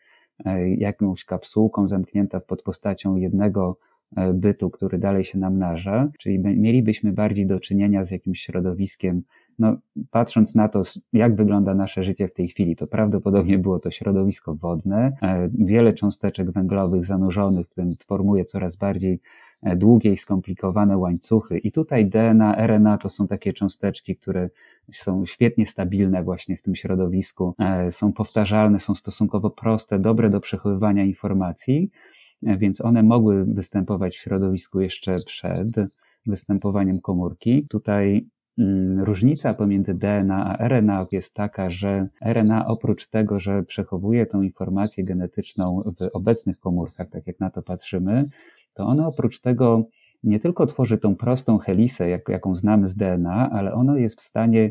[0.44, 3.78] e, jakąś kapsułką zamknięta pod postacią jednego
[4.16, 9.22] e, bytu, który dalej się namnaża, czyli mielibyśmy bardziej do czynienia z jakimś środowiskiem,
[9.58, 9.76] no,
[10.10, 14.54] patrząc na to, jak wygląda nasze życie w tej chwili, to prawdopodobnie było to środowisko
[14.54, 15.16] wodne.
[15.22, 19.20] E, wiele cząsteczek węglowych zanurzonych w tym formuje coraz bardziej
[19.76, 21.58] długie i skomplikowane łańcuchy.
[21.58, 24.50] I tutaj DNA, RNA to są takie cząsteczki, które
[24.92, 30.40] są świetnie stabilne właśnie w tym środowisku, e, są powtarzalne, są stosunkowo proste, dobre do
[30.40, 31.90] przechowywania informacji,
[32.46, 35.68] e, więc one mogły występować w środowisku jeszcze przed
[36.26, 37.66] występowaniem komórki.
[37.68, 38.26] Tutaj
[38.58, 44.42] mm, Różnica pomiędzy DNA a RNA jest taka, że RNA oprócz tego, że przechowuje tą
[44.42, 48.28] informację genetyczną w obecnych komórkach, tak jak na to patrzymy,
[48.74, 49.84] to ono oprócz tego
[50.24, 54.22] nie tylko tworzy tą prostą helisę, jak, jaką znamy z DNA, ale ono jest w
[54.22, 54.70] stanie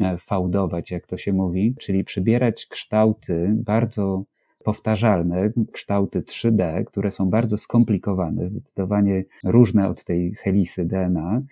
[0.00, 4.24] e, fałdować, jak to się mówi, czyli przybierać kształty bardzo
[4.64, 11.42] powtarzalne, kształty 3D, które są bardzo skomplikowane, zdecydowanie różne od tej helisy DNA.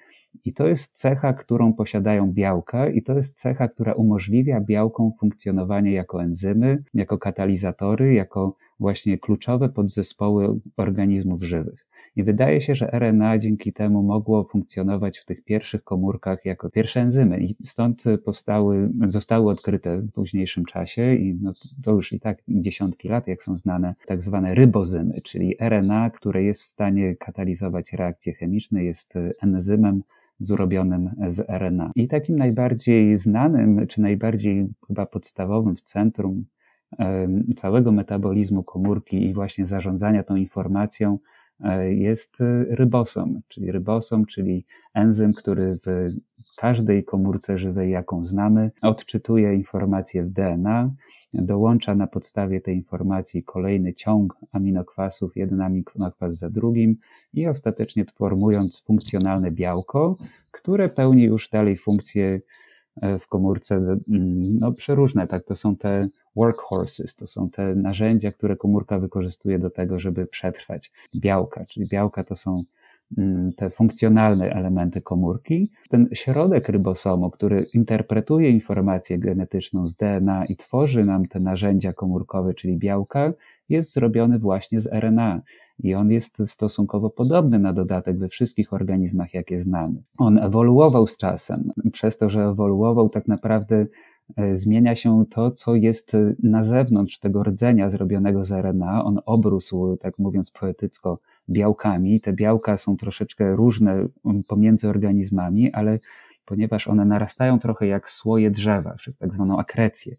[0.45, 5.93] I to jest cecha, którą posiadają białka, i to jest cecha, która umożliwia białkom funkcjonowanie
[5.93, 11.90] jako enzymy, jako katalizatory, jako właśnie kluczowe podzespoły organizmów żywych.
[12.17, 17.01] I wydaje się, że RNA dzięki temu mogło funkcjonować w tych pierwszych komórkach jako pierwsze
[17.01, 21.53] enzymy i stąd powstały, zostały odkryte w późniejszym czasie i no,
[21.85, 26.43] to już i tak dziesiątki lat, jak są znane, tak zwane rybozymy, czyli RNA, które
[26.43, 30.03] jest w stanie katalizować reakcje chemiczne, jest enzymem,
[30.41, 31.93] zrobionym z RNA.
[31.95, 36.45] I takim najbardziej znanym, czy najbardziej chyba podstawowym w centrum
[37.57, 41.19] całego metabolizmu komórki i właśnie zarządzania tą informacją
[41.91, 42.37] jest
[42.71, 46.07] rybosom, czyli rybosom, czyli enzym, który w
[46.57, 50.91] każdej komórce żywej, jaką znamy, odczytuje informacje w DNA,
[51.35, 56.95] dołącza na podstawie tej informacji kolejny ciąg aminokwasów, jeden aminokwas za drugim
[57.35, 60.17] i ostatecznie formując funkcjonalne białko,
[60.51, 62.41] które pełni już dalej funkcję
[63.21, 63.97] w komórce
[64.61, 69.71] no, przeróżne, tak, to są te workhorses, to są te narzędzia, które komórka wykorzystuje do
[69.71, 70.93] tego, żeby przetrwać.
[71.17, 72.63] Białka, czyli białka to są
[73.57, 75.71] te funkcjonalne elementy komórki.
[75.89, 82.55] Ten środek rybosomu, który interpretuje informację genetyczną z DNA i tworzy nam te narzędzia komórkowe,
[82.55, 83.33] czyli białka,
[83.69, 85.41] jest zrobiony właśnie z RNA
[85.83, 90.03] i on jest stosunkowo podobny na dodatek we wszystkich organizmach, jakie znamy.
[90.19, 91.73] On ewoluował z czasem.
[91.93, 93.87] Przez to, że ewoluował, tak naprawdę
[94.37, 99.05] e, zmienia się to, co jest na zewnątrz tego rdzenia zrobionego z RNA.
[99.05, 102.21] On obrósł, tak mówiąc poetycko, białkami.
[102.21, 104.07] Te białka są troszeczkę różne
[104.49, 105.99] pomiędzy organizmami, ale
[106.45, 110.17] ponieważ one narastają trochę jak słoje drzewa, przez tak zwaną akrecję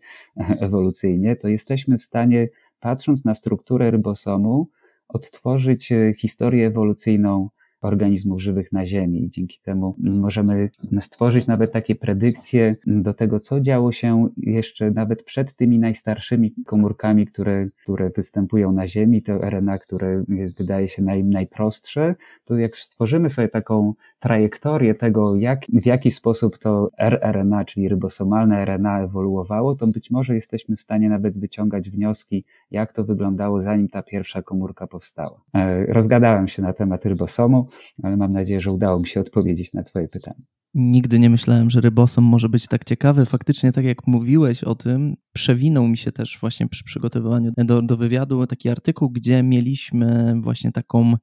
[0.60, 4.68] ewolucyjnie, to jesteśmy w stanie, patrząc na strukturę rybosomu,
[5.14, 7.50] odtworzyć e, historię ewolucyjną
[7.82, 9.24] organizmów żywych na Ziemi.
[9.24, 10.70] I dzięki temu możemy
[11.02, 17.26] stworzyć nawet takie predykcje do tego, co działo się jeszcze nawet przed tymi najstarszymi komórkami,
[17.26, 20.24] które, które występują na Ziemi, to RNA, które
[20.58, 26.58] wydaje się naj, najprostsze, to jak stworzymy sobie taką trajektorię tego, jak, w jaki sposób
[26.58, 32.46] to rRNA, czyli rybosomalne RNA ewoluowało, to być może jesteśmy w stanie nawet wyciągać wnioski,
[32.72, 35.42] jak to wyglądało, zanim ta pierwsza komórka powstała.
[35.54, 37.68] E, rozgadałem się na temat rybosomu,
[38.04, 40.46] ale mam nadzieję, że udało mi się odpowiedzieć na Twoje pytanie.
[40.74, 43.26] Nigdy nie myślałem, że rybosom może być tak ciekawy.
[43.26, 47.98] Faktycznie, tak jak mówiłeś o tym, przewinął mi się też właśnie przy przygotowywaniu do, do
[47.98, 51.14] wywiadu taki artykuł, gdzie mieliśmy właśnie taką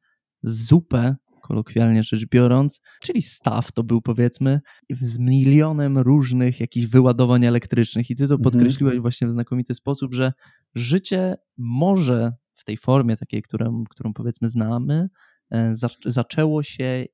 [0.43, 1.17] zupę
[1.49, 8.15] kolokwialnie rzecz biorąc, czyli staw to był powiedzmy z milionem różnych jakichś wyładowań elektrycznych i
[8.15, 8.43] ty to mhm.
[8.43, 10.33] podkreśliłeś właśnie w znakomity sposób, że
[10.75, 15.09] życie może w tej formie takiej, którą, którą powiedzmy znamy,
[15.51, 15.73] e,
[16.05, 17.05] zaczęło się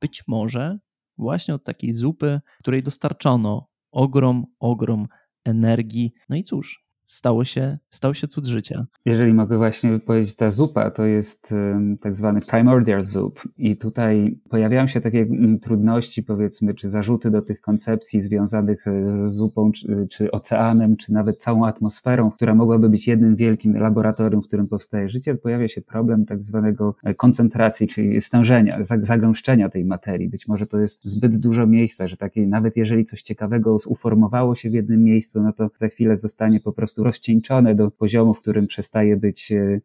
[0.00, 0.78] być może
[1.18, 5.06] właśnie od takiej zupy, której dostarczono ogrom, ogrom
[5.44, 6.12] energii.
[6.28, 8.86] No i cóż, stało się, stał się cud życia.
[9.04, 11.54] Jeżeli mogę właśnie powiedzieć, ta zupa to jest
[12.00, 17.42] tak zwany primordial soup i tutaj pojawiają się takie mm, trudności, powiedzmy, czy zarzuty do
[17.42, 22.88] tych koncepcji związanych e, z zupą, czy, czy oceanem, czy nawet całą atmosferą, która mogłaby
[22.88, 27.86] być jednym wielkim laboratorium, w którym powstaje życie, pojawia się problem tak zwanego e, koncentracji,
[27.86, 30.28] czyli stężenia, zagęszczenia tej materii.
[30.28, 34.70] Być może to jest zbyt dużo miejsca, że takie, nawet jeżeli coś ciekawego uformowało się
[34.70, 38.40] w jednym miejscu, no to za chwilę zostanie po prostu prostu rozcieńczone do poziomu, w
[38.40, 39.80] którym przestaje być e,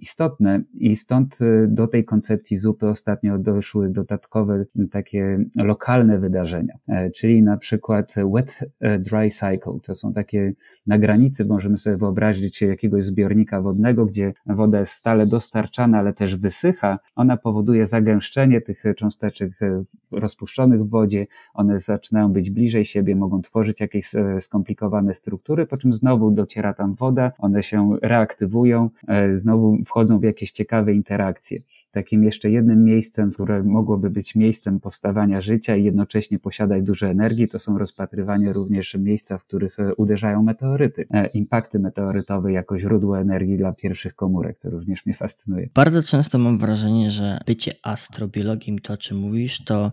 [0.00, 7.10] istotne i stąd y, do tej koncepcji zupy ostatnio doszły dodatkowe takie lokalne wydarzenia, e,
[7.10, 9.78] czyli na przykład wet e, dry cycle.
[9.82, 10.52] To są takie
[10.86, 16.36] na granicy, możemy sobie wyobrazić jakiegoś zbiornika wodnego, gdzie woda jest stale dostarczana, ale też
[16.36, 16.98] wysycha.
[17.16, 21.26] Ona powoduje zagęszczenie tych cząsteczek e, rozpuszczonych w wodzie.
[21.54, 26.94] One zaczynają być bliżej siebie, mogą tworzyć jakieś skomplikowane struktury, po czym znowu dociera tam
[26.94, 28.90] woda, one się reaktywują,
[29.34, 31.58] znowu znowu wchodzą w jakieś ciekawe interakcje.
[31.90, 37.48] Takim jeszcze jednym miejscem, które mogłoby być miejscem powstawania życia i jednocześnie posiadać dużo energii,
[37.48, 41.06] to są rozpatrywanie również miejsca, w których e, uderzają meteoryty.
[41.10, 45.68] E, impakty meteorytowe jako źródło energii dla pierwszych komórek, to również mnie fascynuje.
[45.74, 49.92] Bardzo często mam wrażenie, że bycie astrobiologiem, to o czym mówisz, to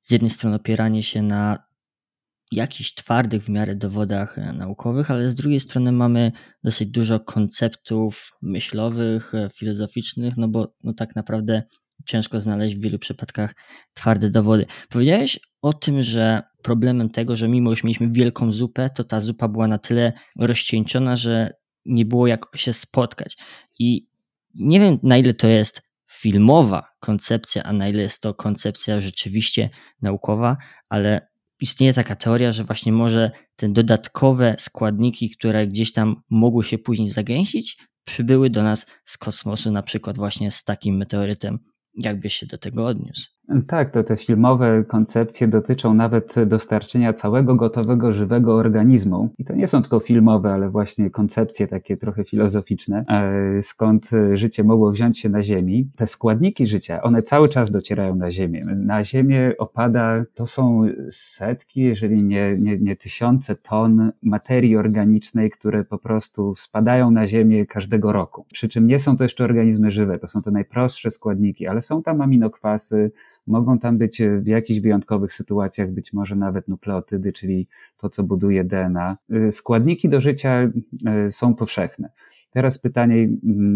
[0.00, 1.69] z jednej strony opieranie się na
[2.52, 6.32] jakichś twardych w miarę dowodach e, naukowych, ale z drugiej strony mamy
[6.64, 11.62] dosyć dużo konceptów myślowych, e, filozoficznych, no bo no tak naprawdę
[12.06, 13.54] ciężko znaleźć w wielu przypadkach
[13.94, 14.66] twarde dowody.
[14.88, 19.48] Powiedziałeś o tym, że problemem tego, że mimo że mieliśmy wielką zupę, to ta zupa
[19.48, 21.52] była na tyle rozcieńczona, że
[21.86, 23.36] nie było jak się spotkać.
[23.78, 24.06] I
[24.54, 29.70] nie wiem, na ile to jest filmowa koncepcja, a na ile jest to koncepcja rzeczywiście
[30.02, 30.56] naukowa,
[30.88, 31.29] ale
[31.60, 37.08] istnieje taka teoria, że właśnie może te dodatkowe składniki, które gdzieś tam mogły się później
[37.08, 41.58] zagęścić, przybyły do nas z kosmosu, na przykład właśnie z takim meteorytem.
[41.94, 43.30] Jakbyś się do tego odniósł?
[43.66, 49.28] Tak, to te filmowe koncepcje dotyczą nawet dostarczenia całego gotowego, żywego organizmu.
[49.38, 54.64] I to nie są tylko filmowe, ale właśnie koncepcje takie trochę filozoficzne, e, skąd życie
[54.64, 55.90] mogło wziąć się na Ziemi.
[55.96, 58.64] Te składniki życia, one cały czas docierają na Ziemię.
[58.64, 65.84] Na Ziemię opada, to są setki, jeżeli nie, nie, nie tysiące ton materii organicznej, które
[65.84, 68.46] po prostu spadają na Ziemię każdego roku.
[68.52, 72.02] Przy czym nie są to jeszcze organizmy żywe, to są te najprostsze składniki, ale są
[72.02, 73.10] tam aminokwasy,
[73.50, 77.66] Mogą tam być e, w jakichś wyjątkowych sytuacjach być może nawet nukleotydy, czyli
[77.98, 79.16] to, co buduje DNA.
[79.30, 80.70] E, składniki do życia
[81.06, 82.10] e, są powszechne.
[82.50, 83.28] Teraz pytanie,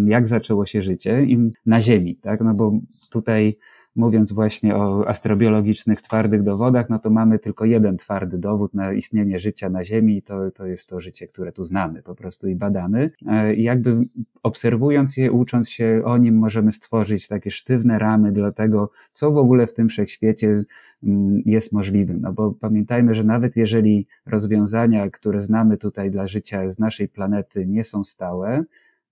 [0.04, 1.26] jak zaczęło się życie
[1.66, 2.40] na Ziemi, tak?
[2.40, 2.72] No bo
[3.10, 3.56] tutaj
[3.96, 9.38] mówiąc właśnie o astrobiologicznych twardych dowodach, no to mamy tylko jeden twardy dowód na istnienie
[9.38, 12.54] życia na Ziemi i to, to jest to życie, które tu znamy po prostu i
[12.54, 13.10] badamy.
[13.56, 13.96] I jakby
[14.42, 19.38] obserwując je, ucząc się o nim, możemy stworzyć takie sztywne ramy dla tego, co w
[19.38, 20.62] ogóle w tym wszechświecie
[21.04, 22.20] mm, jest możliwym.
[22.20, 27.66] No bo pamiętajmy, że nawet jeżeli rozwiązania, które znamy tutaj dla życia z naszej planety
[27.66, 28.64] nie są stałe,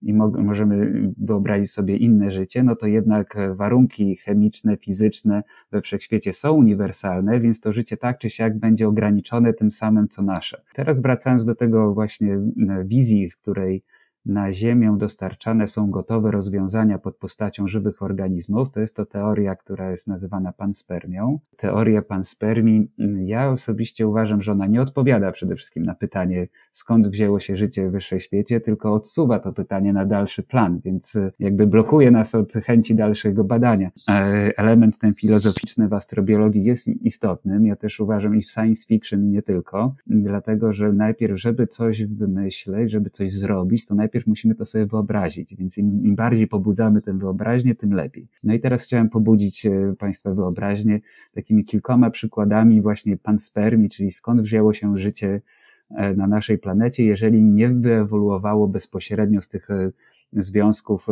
[0.03, 6.53] i możemy wyobrazić sobie inne życie, no to jednak warunki chemiczne, fizyczne we wszechświecie są
[6.53, 10.63] uniwersalne, więc to życie tak czy siak będzie ograniczone tym samym co nasze.
[10.75, 12.39] Teraz wracając do tego właśnie
[12.85, 13.83] wizji, w której
[14.27, 18.71] na Ziemię dostarczane są gotowe rozwiązania pod postacią żywych organizmów.
[18.71, 21.39] To jest to teoria, która jest nazywana panspermią.
[21.57, 27.09] Teoria panspermii, mm, ja osobiście uważam, że ona nie odpowiada przede wszystkim na pytanie, skąd
[27.09, 31.33] wzięło się życie w wyższej świecie, tylko odsuwa to pytanie na dalszy plan, więc y,
[31.39, 33.91] jakby blokuje nas od chęci dalszego badania.
[34.09, 34.13] E,
[34.57, 37.67] element ten filozoficzny w astrobiologii jest istotnym.
[37.67, 42.05] Ja też uważam i w science fiction i nie tylko, dlatego, że najpierw, żeby coś
[42.05, 46.49] wymyśleć, żeby coś zrobić, to najpierw najpierw musimy to sobie wyobrazić, więc im, im bardziej
[46.49, 48.29] pobudzamy tę wyobraźnię, tym lepiej.
[48.43, 51.01] No i teraz chciałem pobudzić e, Państwa wyobraźnię
[51.35, 55.41] takimi kilkoma przykładami właśnie panspermii, czyli skąd wzięło się życie
[55.91, 59.93] e, na naszej planecie, jeżeli nie wyewoluowało bezpośrednio z tych e,
[60.33, 61.07] związków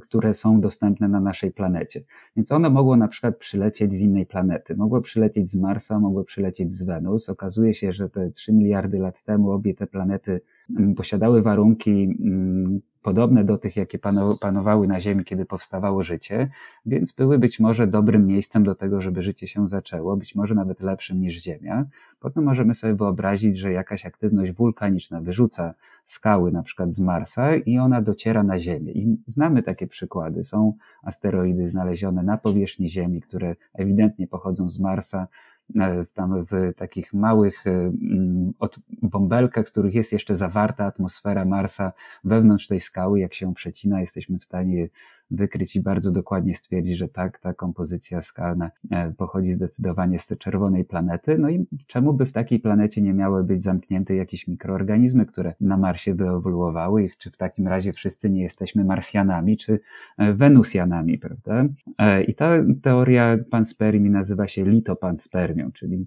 [0.00, 2.00] które są dostępne na naszej planecie.
[2.36, 6.72] Więc ono mogło na przykład przylecieć z innej planety, mogło przylecieć z Marsa, mogło przylecieć
[6.72, 7.28] z Wenus.
[7.28, 10.40] Okazuje się, że te 3 miliardy lat temu obie te planety
[10.78, 13.98] mm, posiadały warunki mm, podobne do tych, jakie
[14.40, 16.48] panowały na Ziemi, kiedy powstawało życie,
[16.86, 20.80] więc były być może dobrym miejscem do tego, żeby życie się zaczęło, być może nawet
[20.80, 21.86] lepszym niż Ziemia.
[22.20, 27.78] Potem możemy sobie wyobrazić, że jakaś aktywność wulkaniczna wyrzuca skały na przykład z Marsa i
[27.78, 28.92] ona dociera na Ziemię.
[28.92, 30.44] I znamy takie przykłady.
[30.44, 35.26] Są asteroidy znalezione na powierzchni Ziemi, które ewidentnie pochodzą z Marsa,
[35.74, 41.44] w, tam w takich małych e, mm, od bąbelkach, z których jest jeszcze zawarta atmosfera
[41.44, 41.92] Marsa
[42.24, 44.88] wewnątrz tej skały, jak się przecina, jesteśmy w stanie
[45.30, 50.84] wykryć i bardzo dokładnie stwierdzić, że tak, ta kompozycja skalna e, pochodzi zdecydowanie z czerwonej
[50.84, 51.38] planety.
[51.38, 55.76] No i czemu by w takiej planecie nie miały być zamknięte jakieś mikroorganizmy, które na
[55.76, 59.80] Marsie wyewoluowały i czy w takim razie wszyscy nie jesteśmy Marsjanami czy
[60.18, 61.64] e, Wenusjanami, prawda?
[61.98, 62.50] E, I ta
[62.82, 66.06] teoria panspermii nazywa się litopanspermią, czyli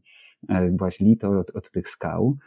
[0.71, 2.37] właśnie lito od, od tych skał.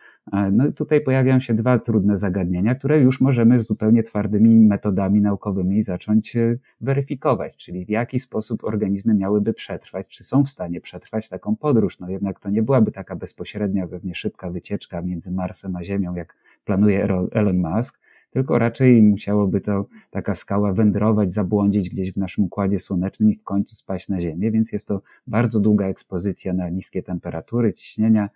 [0.52, 5.82] No i tutaj pojawiają się dwa trudne zagadnienia, które już możemy zupełnie twardymi metodami naukowymi
[5.82, 11.28] zacząć e, weryfikować, czyli w jaki sposób organizmy miałyby przetrwać, czy są w stanie przetrwać
[11.28, 12.00] taką podróż.
[12.00, 16.36] No jednak to nie byłaby taka bezpośrednia, pewnie szybka wycieczka między Marsem a Ziemią, jak
[16.64, 18.00] planuje Elon Musk,
[18.30, 23.44] tylko raczej musiałoby to taka skała wędrować, zabłądzić gdzieś w naszym układzie słonecznym i w
[23.44, 28.30] końcu spaść na Ziemię, więc jest to bardzo długa ekspozycja na niskie temperatury, ciśnienia,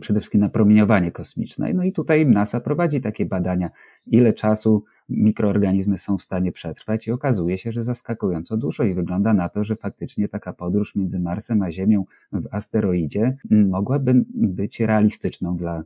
[0.00, 1.72] przede wszystkim na promieniowanie kosmiczne.
[1.74, 3.70] No i tutaj NASA prowadzi takie badania,
[4.06, 9.34] ile czasu mikroorganizmy są w stanie przetrwać i okazuje się, że zaskakująco dużo i wygląda
[9.34, 15.56] na to, że faktycznie taka podróż między Marsem a Ziemią w asteroidzie mogłaby być realistyczną
[15.56, 15.84] dla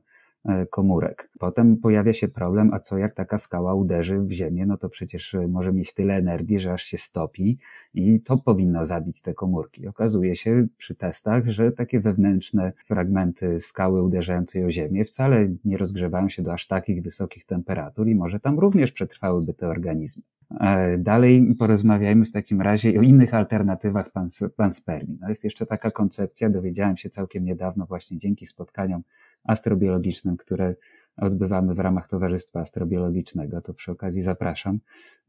[0.70, 1.30] komórek.
[1.38, 5.34] Potem pojawia się problem, a co jak taka skała uderzy w ziemię, no to przecież
[5.34, 7.58] e, może mieć tyle energii, że aż się stopi
[7.94, 9.86] i to powinno zabić te komórki.
[9.86, 16.28] Okazuje się przy testach, że takie wewnętrzne fragmenty skały uderzającej o ziemię wcale nie rozgrzewają
[16.28, 20.22] się do aż takich wysokich temperatur i może tam również przetrwałyby te organizmy.
[20.60, 25.18] E, dalej porozmawiajmy w takim razie o innych alternatywach pans panspermii.
[25.20, 29.02] No jest jeszcze taka koncepcja, dowiedziałem się całkiem niedawno właśnie dzięki spotkaniom
[29.44, 30.74] astrobiologicznym, które
[31.16, 33.60] odbywamy w ramach Towarzystwa Astrobiologicznego.
[33.60, 34.78] To przy okazji zapraszam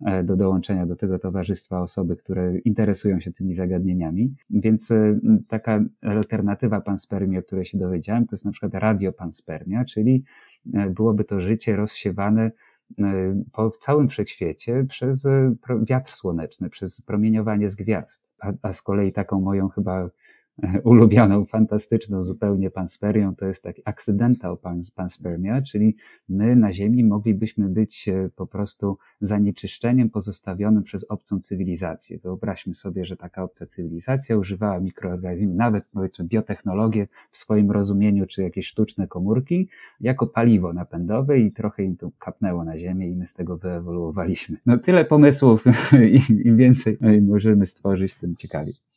[0.05, 4.35] e, do dołączenia do tego towarzystwa osoby, które interesują się tymi zagadnieniami.
[4.49, 10.23] Więc e, taka alternatywa panspermii, o której się dowiedziałem, to jest na przykład radiopanspermia, czyli
[10.73, 12.51] e, byłoby to życie rozsiewane
[13.51, 15.27] po w całym wszechświecie przez
[15.81, 18.33] wiatr słoneczny, przez promieniowanie z gwiazd.
[18.39, 20.09] A, a z kolei taką moją chyba
[20.83, 24.57] ulubioną, fantastyczną zupełnie panspermią, to jest taki accidental
[24.95, 25.95] panspermia, czyli
[26.29, 32.17] my na Ziemi moglibyśmy być e, po prostu zanieczyszczeniem pozostawionym przez obcą cywilizację.
[32.17, 38.43] Wyobraźmy sobie, że taka obca cywilizacja używała mikroorganizmów, nawet powiedzmy biotechnologię w swoim rozumieniu, czy
[38.43, 39.69] jakieś sztuczne komórki,
[40.01, 44.57] jako paliwo napędowe i trochę im to kapnęło na Ziemię i my z tego wyewoluowaliśmy.
[44.65, 45.63] No tyle pomysłów,
[46.45, 48.90] im więcej możemy stworzyć, tym ciekawiej.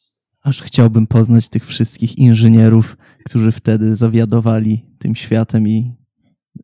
[0.44, 5.92] Aż chciałbym poznać tych wszystkich inżynierów, którzy wtedy zawiadowali tym światem i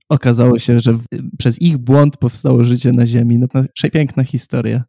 [0.09, 0.95] okazało się, że
[1.39, 3.39] przez ich błąd powstało życie na Ziemi.
[3.39, 4.85] No, przepiękna historia.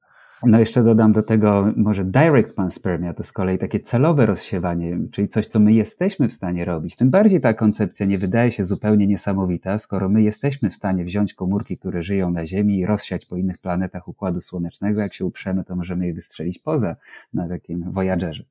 [0.46, 5.28] No jeszcze dodam do tego może direct panspermia, to z kolei takie celowe rozsiewanie, czyli
[5.28, 6.96] coś, co my jesteśmy w stanie robić.
[6.96, 11.34] Tym bardziej ta koncepcja nie wydaje się zupełnie niesamowita, skoro my jesteśmy w stanie wziąć
[11.34, 15.02] komórki, które żyją na Ziemi i rozsiać po innych planetach Układu Słonecznego.
[15.02, 16.96] Jak się uprzemy, to możemy je wystrzelić poza
[17.34, 18.44] na takim Voyagerze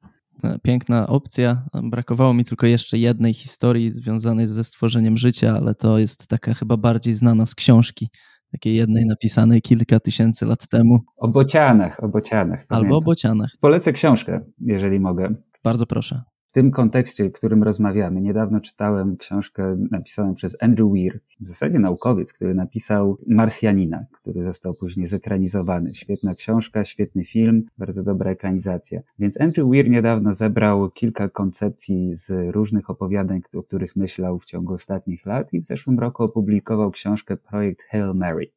[0.62, 1.64] piękna opcja.
[1.82, 6.76] Brakowało mi tylko jeszcze jednej historii związanej ze stworzeniem życia, ale to jest taka chyba
[6.76, 8.08] bardziej znana z książki.
[8.52, 10.98] Takiej jednej napisanej kilka tysięcy lat temu.
[11.16, 12.64] O bocianach, o bocianach.
[12.68, 13.50] Albo o bocianach.
[13.60, 15.34] Polecę książkę, jeżeli mogę.
[15.64, 21.20] Bardzo proszę w tym kontekście, w którym rozmawiamy, niedawno czytałem książkę napisaną przez Andrew Weir,
[21.40, 25.94] w zasadzie naukowiec, który napisał Marsjanina, który został później zekranizowany.
[25.94, 29.00] Świetna książka, świetny film, bardzo dobra ekranizacja.
[29.18, 34.74] Więc Andrew Weir niedawno zebrał kilka koncepcji z różnych opowiadań, o których myślał w ciągu
[34.74, 38.50] ostatnich lat i w zeszłym roku opublikował książkę Projekt Hail Mary.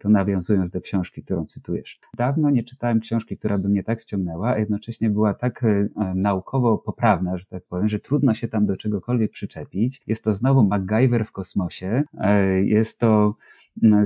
[0.00, 2.00] To nawiązując do książki, którą cytujesz.
[2.16, 6.78] Dawno nie czytałem książki, która by mnie tak wciągnęła, a jednocześnie była tak e, naukowo
[6.78, 10.02] poprawna, że tak powiem, że trudno się tam do czegokolwiek przyczepić.
[10.06, 12.02] Jest to znowu MacGyver w kosmosie.
[12.20, 13.34] E, jest to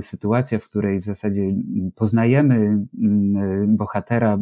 [0.01, 1.47] sytuacja, w której w zasadzie
[1.95, 2.85] poznajemy
[3.67, 4.37] bohatera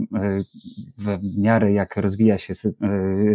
[0.98, 2.54] w miarę jak rozwija się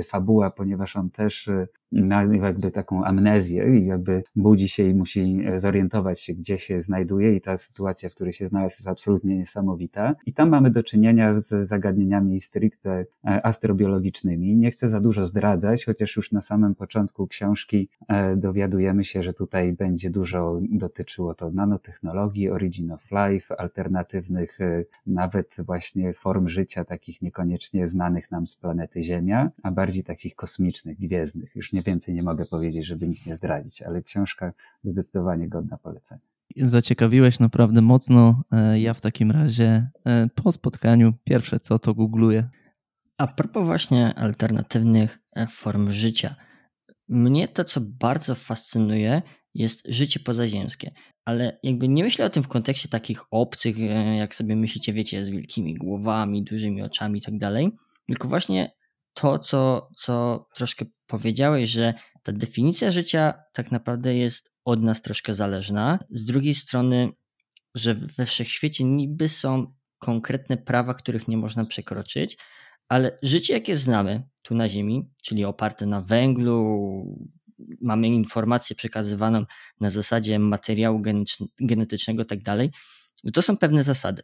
[0.08, 1.50] fabuła, ponieważ on też
[1.92, 7.36] ma jakby taką amnezję i jakby budzi się i musi zorientować się, gdzie się znajduje
[7.36, 10.14] i ta sytuacja, w której się znalazł jest absolutnie niesamowita.
[10.26, 14.56] I tam mamy do czynienia z zagadnieniami stricte e, astrobiologicznymi.
[14.56, 19.32] Nie chcę za dużo zdradzać, chociaż już na samym początku książki e, dowiadujemy się, że
[19.32, 26.84] tutaj będzie dużo dotyczyło to nanotechnologii, origin of life, alternatywnych e, nawet właśnie form życia,
[26.84, 31.56] takich niekoniecznie znanych nam z planety Ziemia, a bardziej takich kosmicznych, gwiezdnych.
[31.56, 34.52] Już nie więcej nie mogę powiedzieć, żeby nic nie zdradzić, ale książka
[34.84, 36.20] zdecydowanie godna polecenia.
[36.56, 38.42] Zaciekawiłeś naprawdę mocno.
[38.52, 42.48] E, ja w takim razie e, po spotkaniu pierwsze co to googluję.
[43.18, 46.36] A propos właśnie alternatywnych e, form życia.
[47.08, 49.22] Mnie to, co bardzo fascynuje,
[49.54, 50.90] jest życie pozaziemskie.
[51.24, 53.78] Ale jakby nie myślę o tym w kontekście takich obcych,
[54.18, 57.70] jak sobie myślicie, wiecie, z wielkimi głowami, dużymi oczami i tak dalej.
[58.06, 58.70] Tylko właśnie
[59.16, 65.34] to, co, co troszkę powiedziałeś, że ta definicja życia tak naprawdę jest od nas troszkę
[65.34, 65.98] zależna.
[66.10, 67.12] Z drugiej strony,
[67.74, 72.38] że we wszechświecie niby są konkretne prawa, których nie można przekroczyć,
[72.88, 77.18] ale życie, jakie znamy tu na Ziemi, czyli oparte na węglu,
[77.80, 79.44] mamy informację przekazywaną
[79.80, 81.02] na zasadzie materiału
[81.60, 82.70] genetycznego tak dalej,
[83.32, 84.22] to są pewne zasady.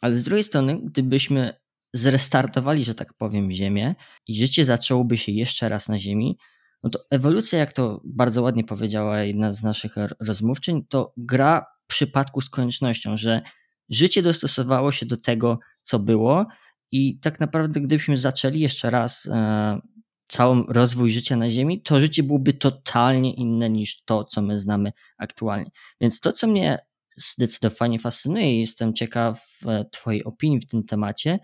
[0.00, 1.63] Ale z drugiej strony, gdybyśmy
[1.94, 3.94] zrestartowali, że tak powiem, Ziemię
[4.26, 6.38] i życie zaczęłoby się jeszcze raz na Ziemi,
[6.82, 11.86] no to ewolucja, jak to bardzo ładnie powiedziała jedna z naszych rozmówczyń, to gra w
[11.86, 13.42] przypadku z koniecznością, że
[13.90, 16.46] życie dostosowało się do tego, co było
[16.92, 19.80] i tak naprawdę gdybyśmy zaczęli jeszcze raz e,
[20.28, 24.92] cały rozwój życia na Ziemi, to życie byłoby totalnie inne niż to, co my znamy
[25.18, 25.70] aktualnie.
[26.00, 26.78] Więc to, co mnie
[27.16, 31.38] zdecydowanie fascynuje i jestem ciekaw e, Twojej opinii w tym temacie,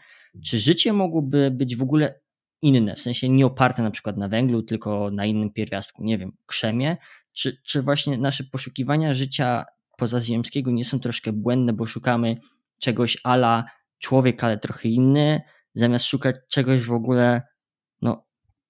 [0.44, 2.20] czy życie mogłoby być w ogóle
[2.62, 6.32] inne, w sensie nie oparte na przykład na węglu, tylko na innym pierwiastku, nie wiem,
[6.46, 6.96] krzemie,
[7.32, 9.64] czy, czy właśnie nasze poszukiwania życia
[9.96, 12.36] pozaziemskiego nie są troszkę błędne, bo szukamy
[12.78, 13.64] czegoś ala
[13.98, 15.40] człowiek, ale trochę inny,
[15.74, 17.42] zamiast szukać czegoś w ogóle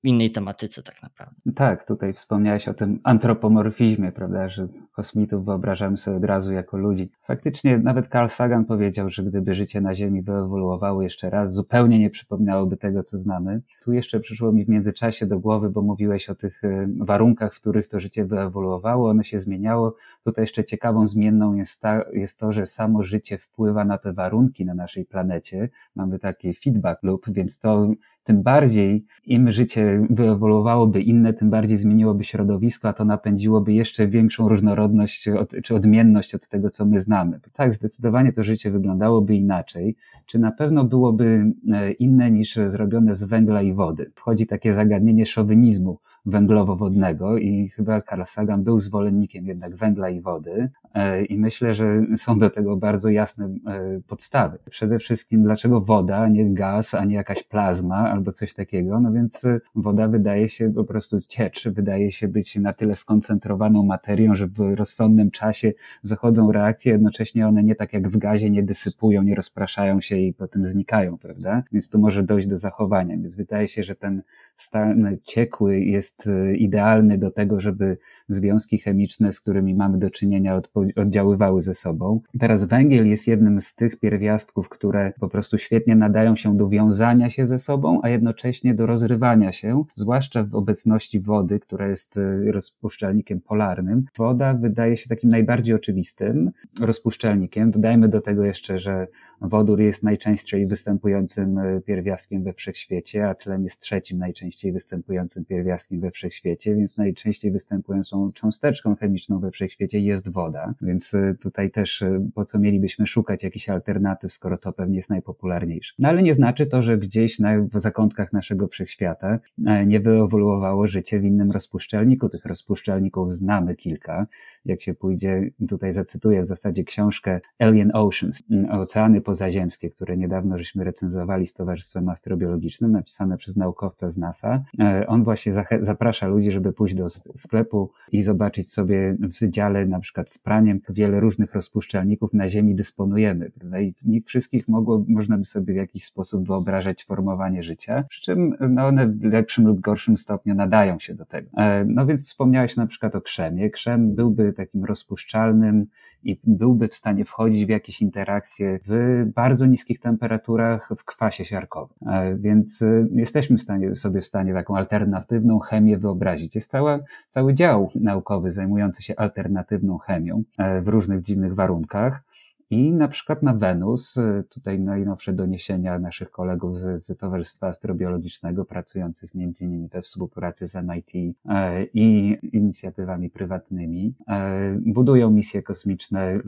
[0.02, 1.40] innej tematyce tak naprawdę.
[1.54, 7.10] Tak, tutaj wspomniałeś o tym antropomorfizmie, prawda, że kosmitów wyobrażamy sobie od razu jako ludzi.
[7.22, 12.10] Faktycznie nawet Carl Sagan powiedział, że gdyby życie na Ziemi wyewoluowało jeszcze raz, zupełnie nie
[12.10, 13.60] przypominałoby tego, co znamy.
[13.84, 17.60] Tu jeszcze przyszło mi w międzyczasie do głowy, bo mówiłeś o tych y, warunkach, w
[17.60, 19.96] których to życie wyewoluowało, ono się zmieniało.
[20.24, 24.64] Tutaj jeszcze ciekawą zmienną jest, ta, jest to, że samo życie wpływa na te warunki
[24.64, 25.68] na naszej planecie.
[25.96, 27.88] Mamy taki feedback loop, więc to
[28.24, 34.48] tym bardziej im życie wyewoluowałoby inne, tym bardziej zmieniłoby środowisko, a to napędziłoby jeszcze większą
[34.48, 37.40] różnorodność od, czy odmienność od tego, co my znamy.
[37.52, 39.96] Tak, zdecydowanie to życie wyglądałoby inaczej.
[40.26, 44.10] Czy na pewno byłoby e, inne niż zrobione z węgla i wody?
[44.14, 50.70] Wchodzi takie zagadnienie szowinizmu węglowowodnego i chyba Carl Sagan był zwolennikiem jednak węgla i wody
[50.94, 54.58] e, i myślę, że są do tego bardzo jasne e, podstawy.
[54.70, 59.12] Przede wszystkim dlaczego woda, a nie gaz, a nie jakaś plazma albo coś takiego, no
[59.12, 64.34] więc e, woda wydaje się po prostu ciecz, wydaje się być na tyle skoncentrowaną materią,
[64.34, 69.22] że w rozsądnym czasie zachodzą reakcje, jednocześnie one nie tak jak w gazie nie dysypują,
[69.22, 71.62] nie rozpraszają się i potem znikają, prawda?
[71.72, 74.22] Więc tu może dojść do zachowania, więc wydaje się, że ten
[74.56, 77.98] stan ciekły jest jest y, idealny do tego, żeby
[78.28, 80.60] związki chemiczne, z którymi mamy do czynienia,
[80.96, 82.20] oddziaływały ze sobą.
[82.38, 87.30] Teraz węgiel jest jednym z tych pierwiastków, które po prostu świetnie nadają się do wiązania
[87.30, 92.52] się ze sobą, a jednocześnie do rozrywania się, zwłaszcza w obecności wody, która jest y,
[92.52, 94.04] rozpuszczalnikiem polarnym.
[94.18, 96.50] Woda wydaje się takim najbardziej oczywistym
[96.80, 97.70] rozpuszczalnikiem.
[97.70, 99.06] Dodajmy do tego jeszcze, że
[99.40, 106.00] Wodór jest najczęściej występującym e, pierwiastkiem we wszechświecie, a tlen jest trzecim najczęściej występującym pierwiastkiem
[106.00, 110.74] we wszechświecie, więc najczęściej występującą cząsteczką chemiczną we wszechświecie jest woda.
[110.82, 115.10] Więc e, tutaj też e, po co mielibyśmy szukać jakichś alternatyw, skoro to pewnie jest
[115.10, 115.94] najpopularniejsze.
[115.98, 119.38] No ale nie znaczy to, że gdzieś na, w zakątkach naszego wszechświata
[119.86, 122.28] nie wyewoluowało życie w innym rozpuszczalniku.
[122.28, 124.26] Tych rozpuszczalników znamy kilka.
[124.64, 130.84] Jak się pójdzie, tutaj zacytuję w zasadzie książkę Alien Oceans, Oceany pozaziemskie, które niedawno żeśmy
[130.84, 134.64] recenzowali z Towarzystwem Astrobiologicznym, napisane przez naukowca z NASA.
[134.78, 140.00] E, on właśnie zaprasza ludzi, żeby pójść do sklepu i zobaczyć sobie w dziale na
[140.00, 143.80] przykład z praniem wiele różnych rozpuszczalników na Ziemi dysponujemy, prawda?
[143.80, 148.56] I nich wszystkich mogło, można by sobie w jakiś sposób wyobrażać formowanie życia, przy czym
[148.68, 151.48] no, one w lepszym lub gorszym stopniu nadają się do tego.
[151.56, 153.70] E, no więc wspomniałeś na przykład o krzemie.
[153.70, 155.86] Krzem byłby takim rozpuszczalnym
[156.24, 161.96] i byłby w stanie wchodzić w jakieś interakcje w bardzo niskich temperaturach w kwasie siarkowym.
[162.06, 166.54] E, więc e, jesteśmy w stanie, sobie w stanie taką alternatywną chemię wyobrazić.
[166.54, 166.98] Jest cała,
[167.28, 170.42] cały dział naukowy zajmujący się alternatywną chemią
[170.82, 172.22] w różnych dziwnych warunkach.
[172.70, 178.64] I na przykład na Wenus, y, tutaj najnowsze doniesienia naszych kolegów z, z Towarzystwa Astrobiologicznego,
[178.64, 186.20] pracujących między innymi we współpracy z MIT e, i inicjatywami prywatnymi, e, budują misje kosmiczne
[186.20, 186.40] e,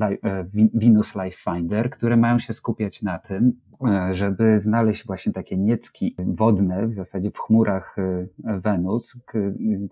[0.74, 3.52] Venus Life Finder, które mają się skupiać na tym,
[4.12, 7.96] żeby znaleźć właśnie takie niecki wodne, w zasadzie w chmurach
[8.38, 9.24] Wenus,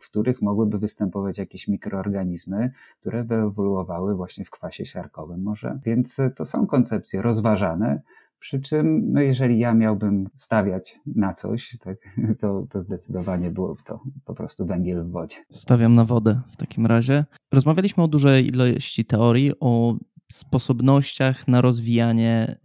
[0.00, 5.78] w których mogłyby występować jakieś mikroorganizmy, które wyewoluowały właśnie w kwasie siarkowym może.
[5.84, 8.02] Więc to są koncepcje rozważane,
[8.40, 11.96] przy czym, no jeżeli ja miałbym stawiać na coś, tak,
[12.40, 15.36] to, to zdecydowanie byłoby to po prostu węgiel w wodzie.
[15.52, 17.24] Stawiam na wodę w takim razie.
[17.52, 19.96] Rozmawialiśmy o dużej ilości teorii, o
[20.32, 22.60] sposobnościach na rozwijanie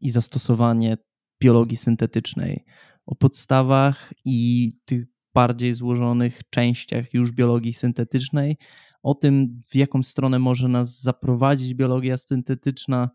[0.00, 0.96] i zastosowanie
[1.42, 2.64] biologii syntetycznej,
[3.06, 5.04] o podstawach i tych
[5.34, 8.56] bardziej złożonych częściach już biologii syntetycznej,
[9.02, 13.10] o tym, w jaką stronę może nas zaprowadzić biologia syntetyczna,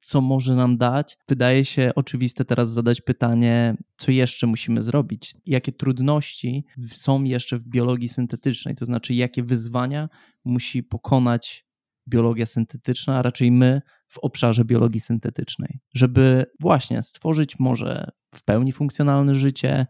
[0.00, 1.18] co może nam dać.
[1.28, 7.64] Wydaje się oczywiste teraz zadać pytanie, co jeszcze musimy zrobić, jakie trudności są jeszcze w
[7.64, 10.08] biologii syntetycznej, to znaczy jakie wyzwania
[10.44, 11.66] musi pokonać
[12.08, 18.72] biologia syntetyczna, a raczej my w obszarze biologii syntetycznej, żeby właśnie stworzyć może w pełni
[18.72, 19.86] funkcjonalne życie,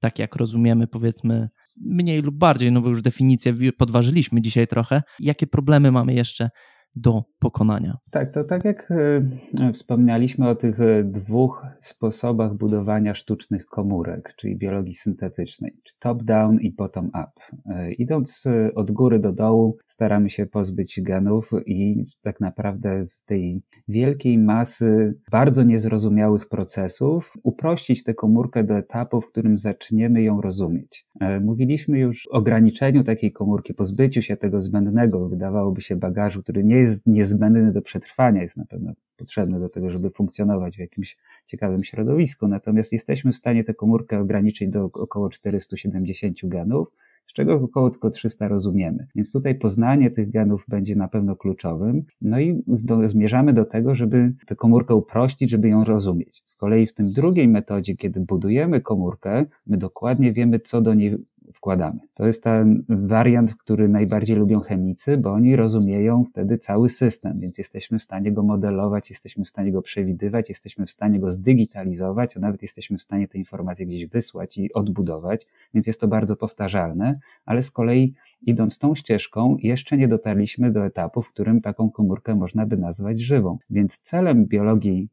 [0.00, 1.48] tak jak rozumiemy, powiedzmy,
[1.80, 5.02] mniej lub bardziej, no bo już definicję podważyliśmy dzisiaj trochę.
[5.20, 6.50] Jakie problemy mamy jeszcze
[6.94, 7.98] do pokonania.
[8.10, 8.92] Tak, to tak jak
[9.60, 16.72] e, wspomnieliśmy o tych e, dwóch sposobach budowania sztucznych komórek, czyli biologii syntetycznej, top-down i
[16.72, 17.32] bottom-up.
[17.66, 23.62] E, idąc od góry do dołu, staramy się pozbyć genów i tak naprawdę z tej
[23.88, 31.06] wielkiej masy bardzo niezrozumiałych procesów uprościć tę komórkę do etapu, w którym zaczniemy ją rozumieć.
[31.40, 36.76] Mówiliśmy już o ograniczeniu takiej komórki, pozbyciu się tego zbędnego, wydawałoby się bagażu, który nie
[36.76, 41.16] jest niezbędny do przetrwania, jest na pewno potrzebny do tego, żeby funkcjonować w jakimś
[41.46, 42.48] ciekawym środowisku.
[42.48, 46.92] Natomiast jesteśmy w stanie tę komórkę ograniczyć do około 470 genów,
[47.26, 49.06] z czego około tylko 300 rozumiemy.
[49.14, 52.04] Więc tutaj poznanie tych genów będzie na pewno kluczowym.
[52.20, 52.62] No i
[53.04, 56.42] zmierzamy do tego, żeby tę komórkę uprościć, żeby ją rozumieć.
[56.44, 61.16] Z kolei w tym drugiej metodzie, kiedy budujemy komórkę, my dokładnie wiemy, co do niej
[61.52, 62.00] wkładamy.
[62.14, 67.58] To jest ten wariant, który najbardziej lubią chemicy, bo oni rozumieją wtedy cały system, więc
[67.58, 72.36] jesteśmy w stanie go modelować, jesteśmy w stanie go przewidywać, jesteśmy w stanie go zdigitalizować,
[72.36, 76.36] a nawet jesteśmy w stanie te informacje gdzieś wysłać i odbudować, więc jest to bardzo
[76.36, 78.14] powtarzalne, ale z kolei
[78.46, 83.20] idąc tą ścieżką, jeszcze nie dotarliśmy do etapu, w którym taką komórkę można by nazwać
[83.20, 83.58] żywą.
[83.70, 85.08] Więc celem biologii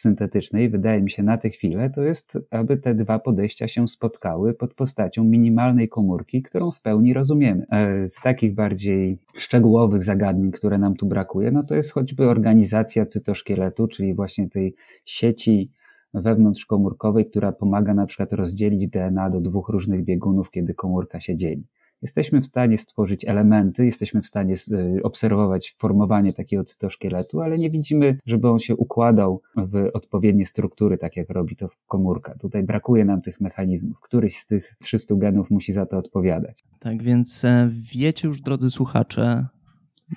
[0.00, 4.54] syntetycznej, wydaje mi się na tę chwilę, to jest, aby te dwa podejścia się spotkały
[4.54, 7.66] pod postacią minimalnej komórki, którą w pełni rozumiemy.
[7.70, 13.06] E, z takich bardziej szczegółowych zagadnień, które nam tu brakuje, no to jest choćby organizacja
[13.06, 14.74] cytoszkieletu, czyli właśnie tej
[15.04, 15.70] sieci
[16.14, 21.64] wewnątrzkomórkowej, która pomaga na przykład rozdzielić DNA do dwóch różnych biegunów, kiedy komórka się dzieli
[22.02, 27.70] jesteśmy w stanie stworzyć elementy, jesteśmy w stanie y, obserwować formowanie takiego cytoszkieletu, ale nie
[27.70, 32.34] widzimy, żeby on się układał w odpowiednie struktury, tak jak robi to komórka.
[32.34, 34.00] Tutaj brakuje nam tych mechanizmów.
[34.00, 36.64] Któryś z tych 300 genów musi za to odpowiadać.
[36.78, 39.46] Tak więc e, wiecie już, drodzy słuchacze,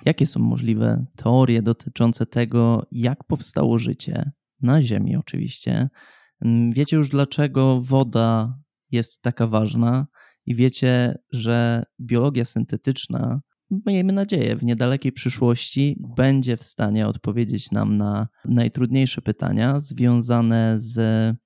[0.06, 4.30] jakie są możliwe teorie dotyczące tego, jak powstało życie
[4.62, 5.88] na Ziemi, oczywiście.
[6.70, 8.58] Wiecie już, dlaczego woda
[8.90, 10.06] jest taka ważna
[10.46, 13.40] i wiecie, że biologia syntetyczna,
[13.86, 20.96] miejmy nadzieję, w niedalekiej przyszłości będzie w stanie odpowiedzieć nam na najtrudniejsze pytania związane z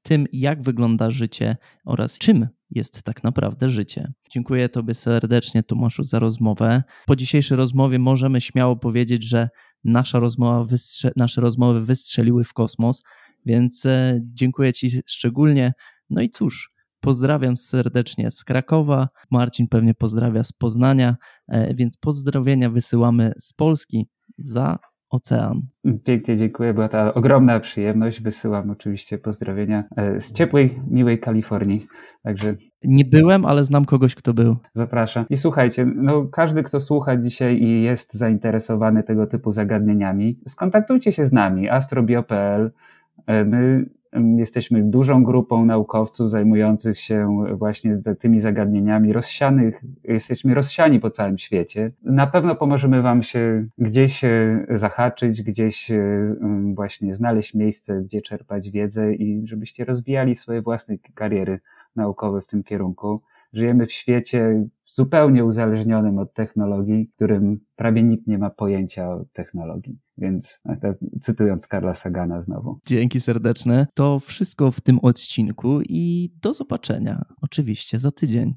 [0.02, 4.12] tym, jak wygląda życie oraz czym jest tak naprawdę życie.
[4.30, 6.82] Dziękuję Tobie serdecznie, Tomaszu, za rozmowę.
[7.06, 9.48] Po dzisiejszej rozmowie możemy śmiało powiedzieć, że
[9.84, 13.02] nasza rozmowa wystrze- nasze rozmowy wystrzeliły w kosmos,
[13.46, 15.72] więc e, dziękuję Ci szczególnie.
[16.10, 19.08] No i cóż, Pozdrawiam serdecznie z Krakowa.
[19.30, 21.16] Marcin pewnie pozdrawia z Poznania,
[21.48, 24.78] e, więc pozdrowienia wysyłamy z Polski za
[25.10, 25.62] ocean.
[26.04, 28.22] Pięknie dziękuję, była ta ogromna przyjemność.
[28.22, 31.86] Wysyłam oczywiście pozdrowienia e, z ciepłej, miłej Kalifornii.
[32.22, 34.56] Także nie byłem, ale znam kogoś, kto był.
[34.74, 35.24] Zapraszam.
[35.30, 41.26] I słuchajcie, no każdy, kto słucha dzisiaj i jest zainteresowany tego typu zagadnieniami, skontaktujcie się
[41.26, 42.70] z nami, astrobio.pl.
[43.26, 43.86] E, my
[44.36, 51.92] Jesteśmy dużą grupą naukowców zajmujących się właśnie tymi zagadnieniami, rozsianych, jesteśmy rozsiani po całym świecie.
[52.04, 56.24] Na pewno pomożemy Wam się gdzieś e, zahaczyć, gdzieś e,
[56.74, 61.60] właśnie znaleźć miejsce, gdzie czerpać wiedzę i żebyście rozwijali swoje własne kariery
[61.96, 63.20] naukowe w tym kierunku.
[63.52, 69.98] Żyjemy w świecie zupełnie uzależnionym od technologii, którym prawie nikt nie ma pojęcia o technologii.
[70.18, 72.80] Więc tak, cytując Karla Sagana znowu.
[72.86, 73.86] Dzięki serdeczne.
[73.94, 78.54] To wszystko w tym odcinku i do zobaczenia oczywiście za tydzień.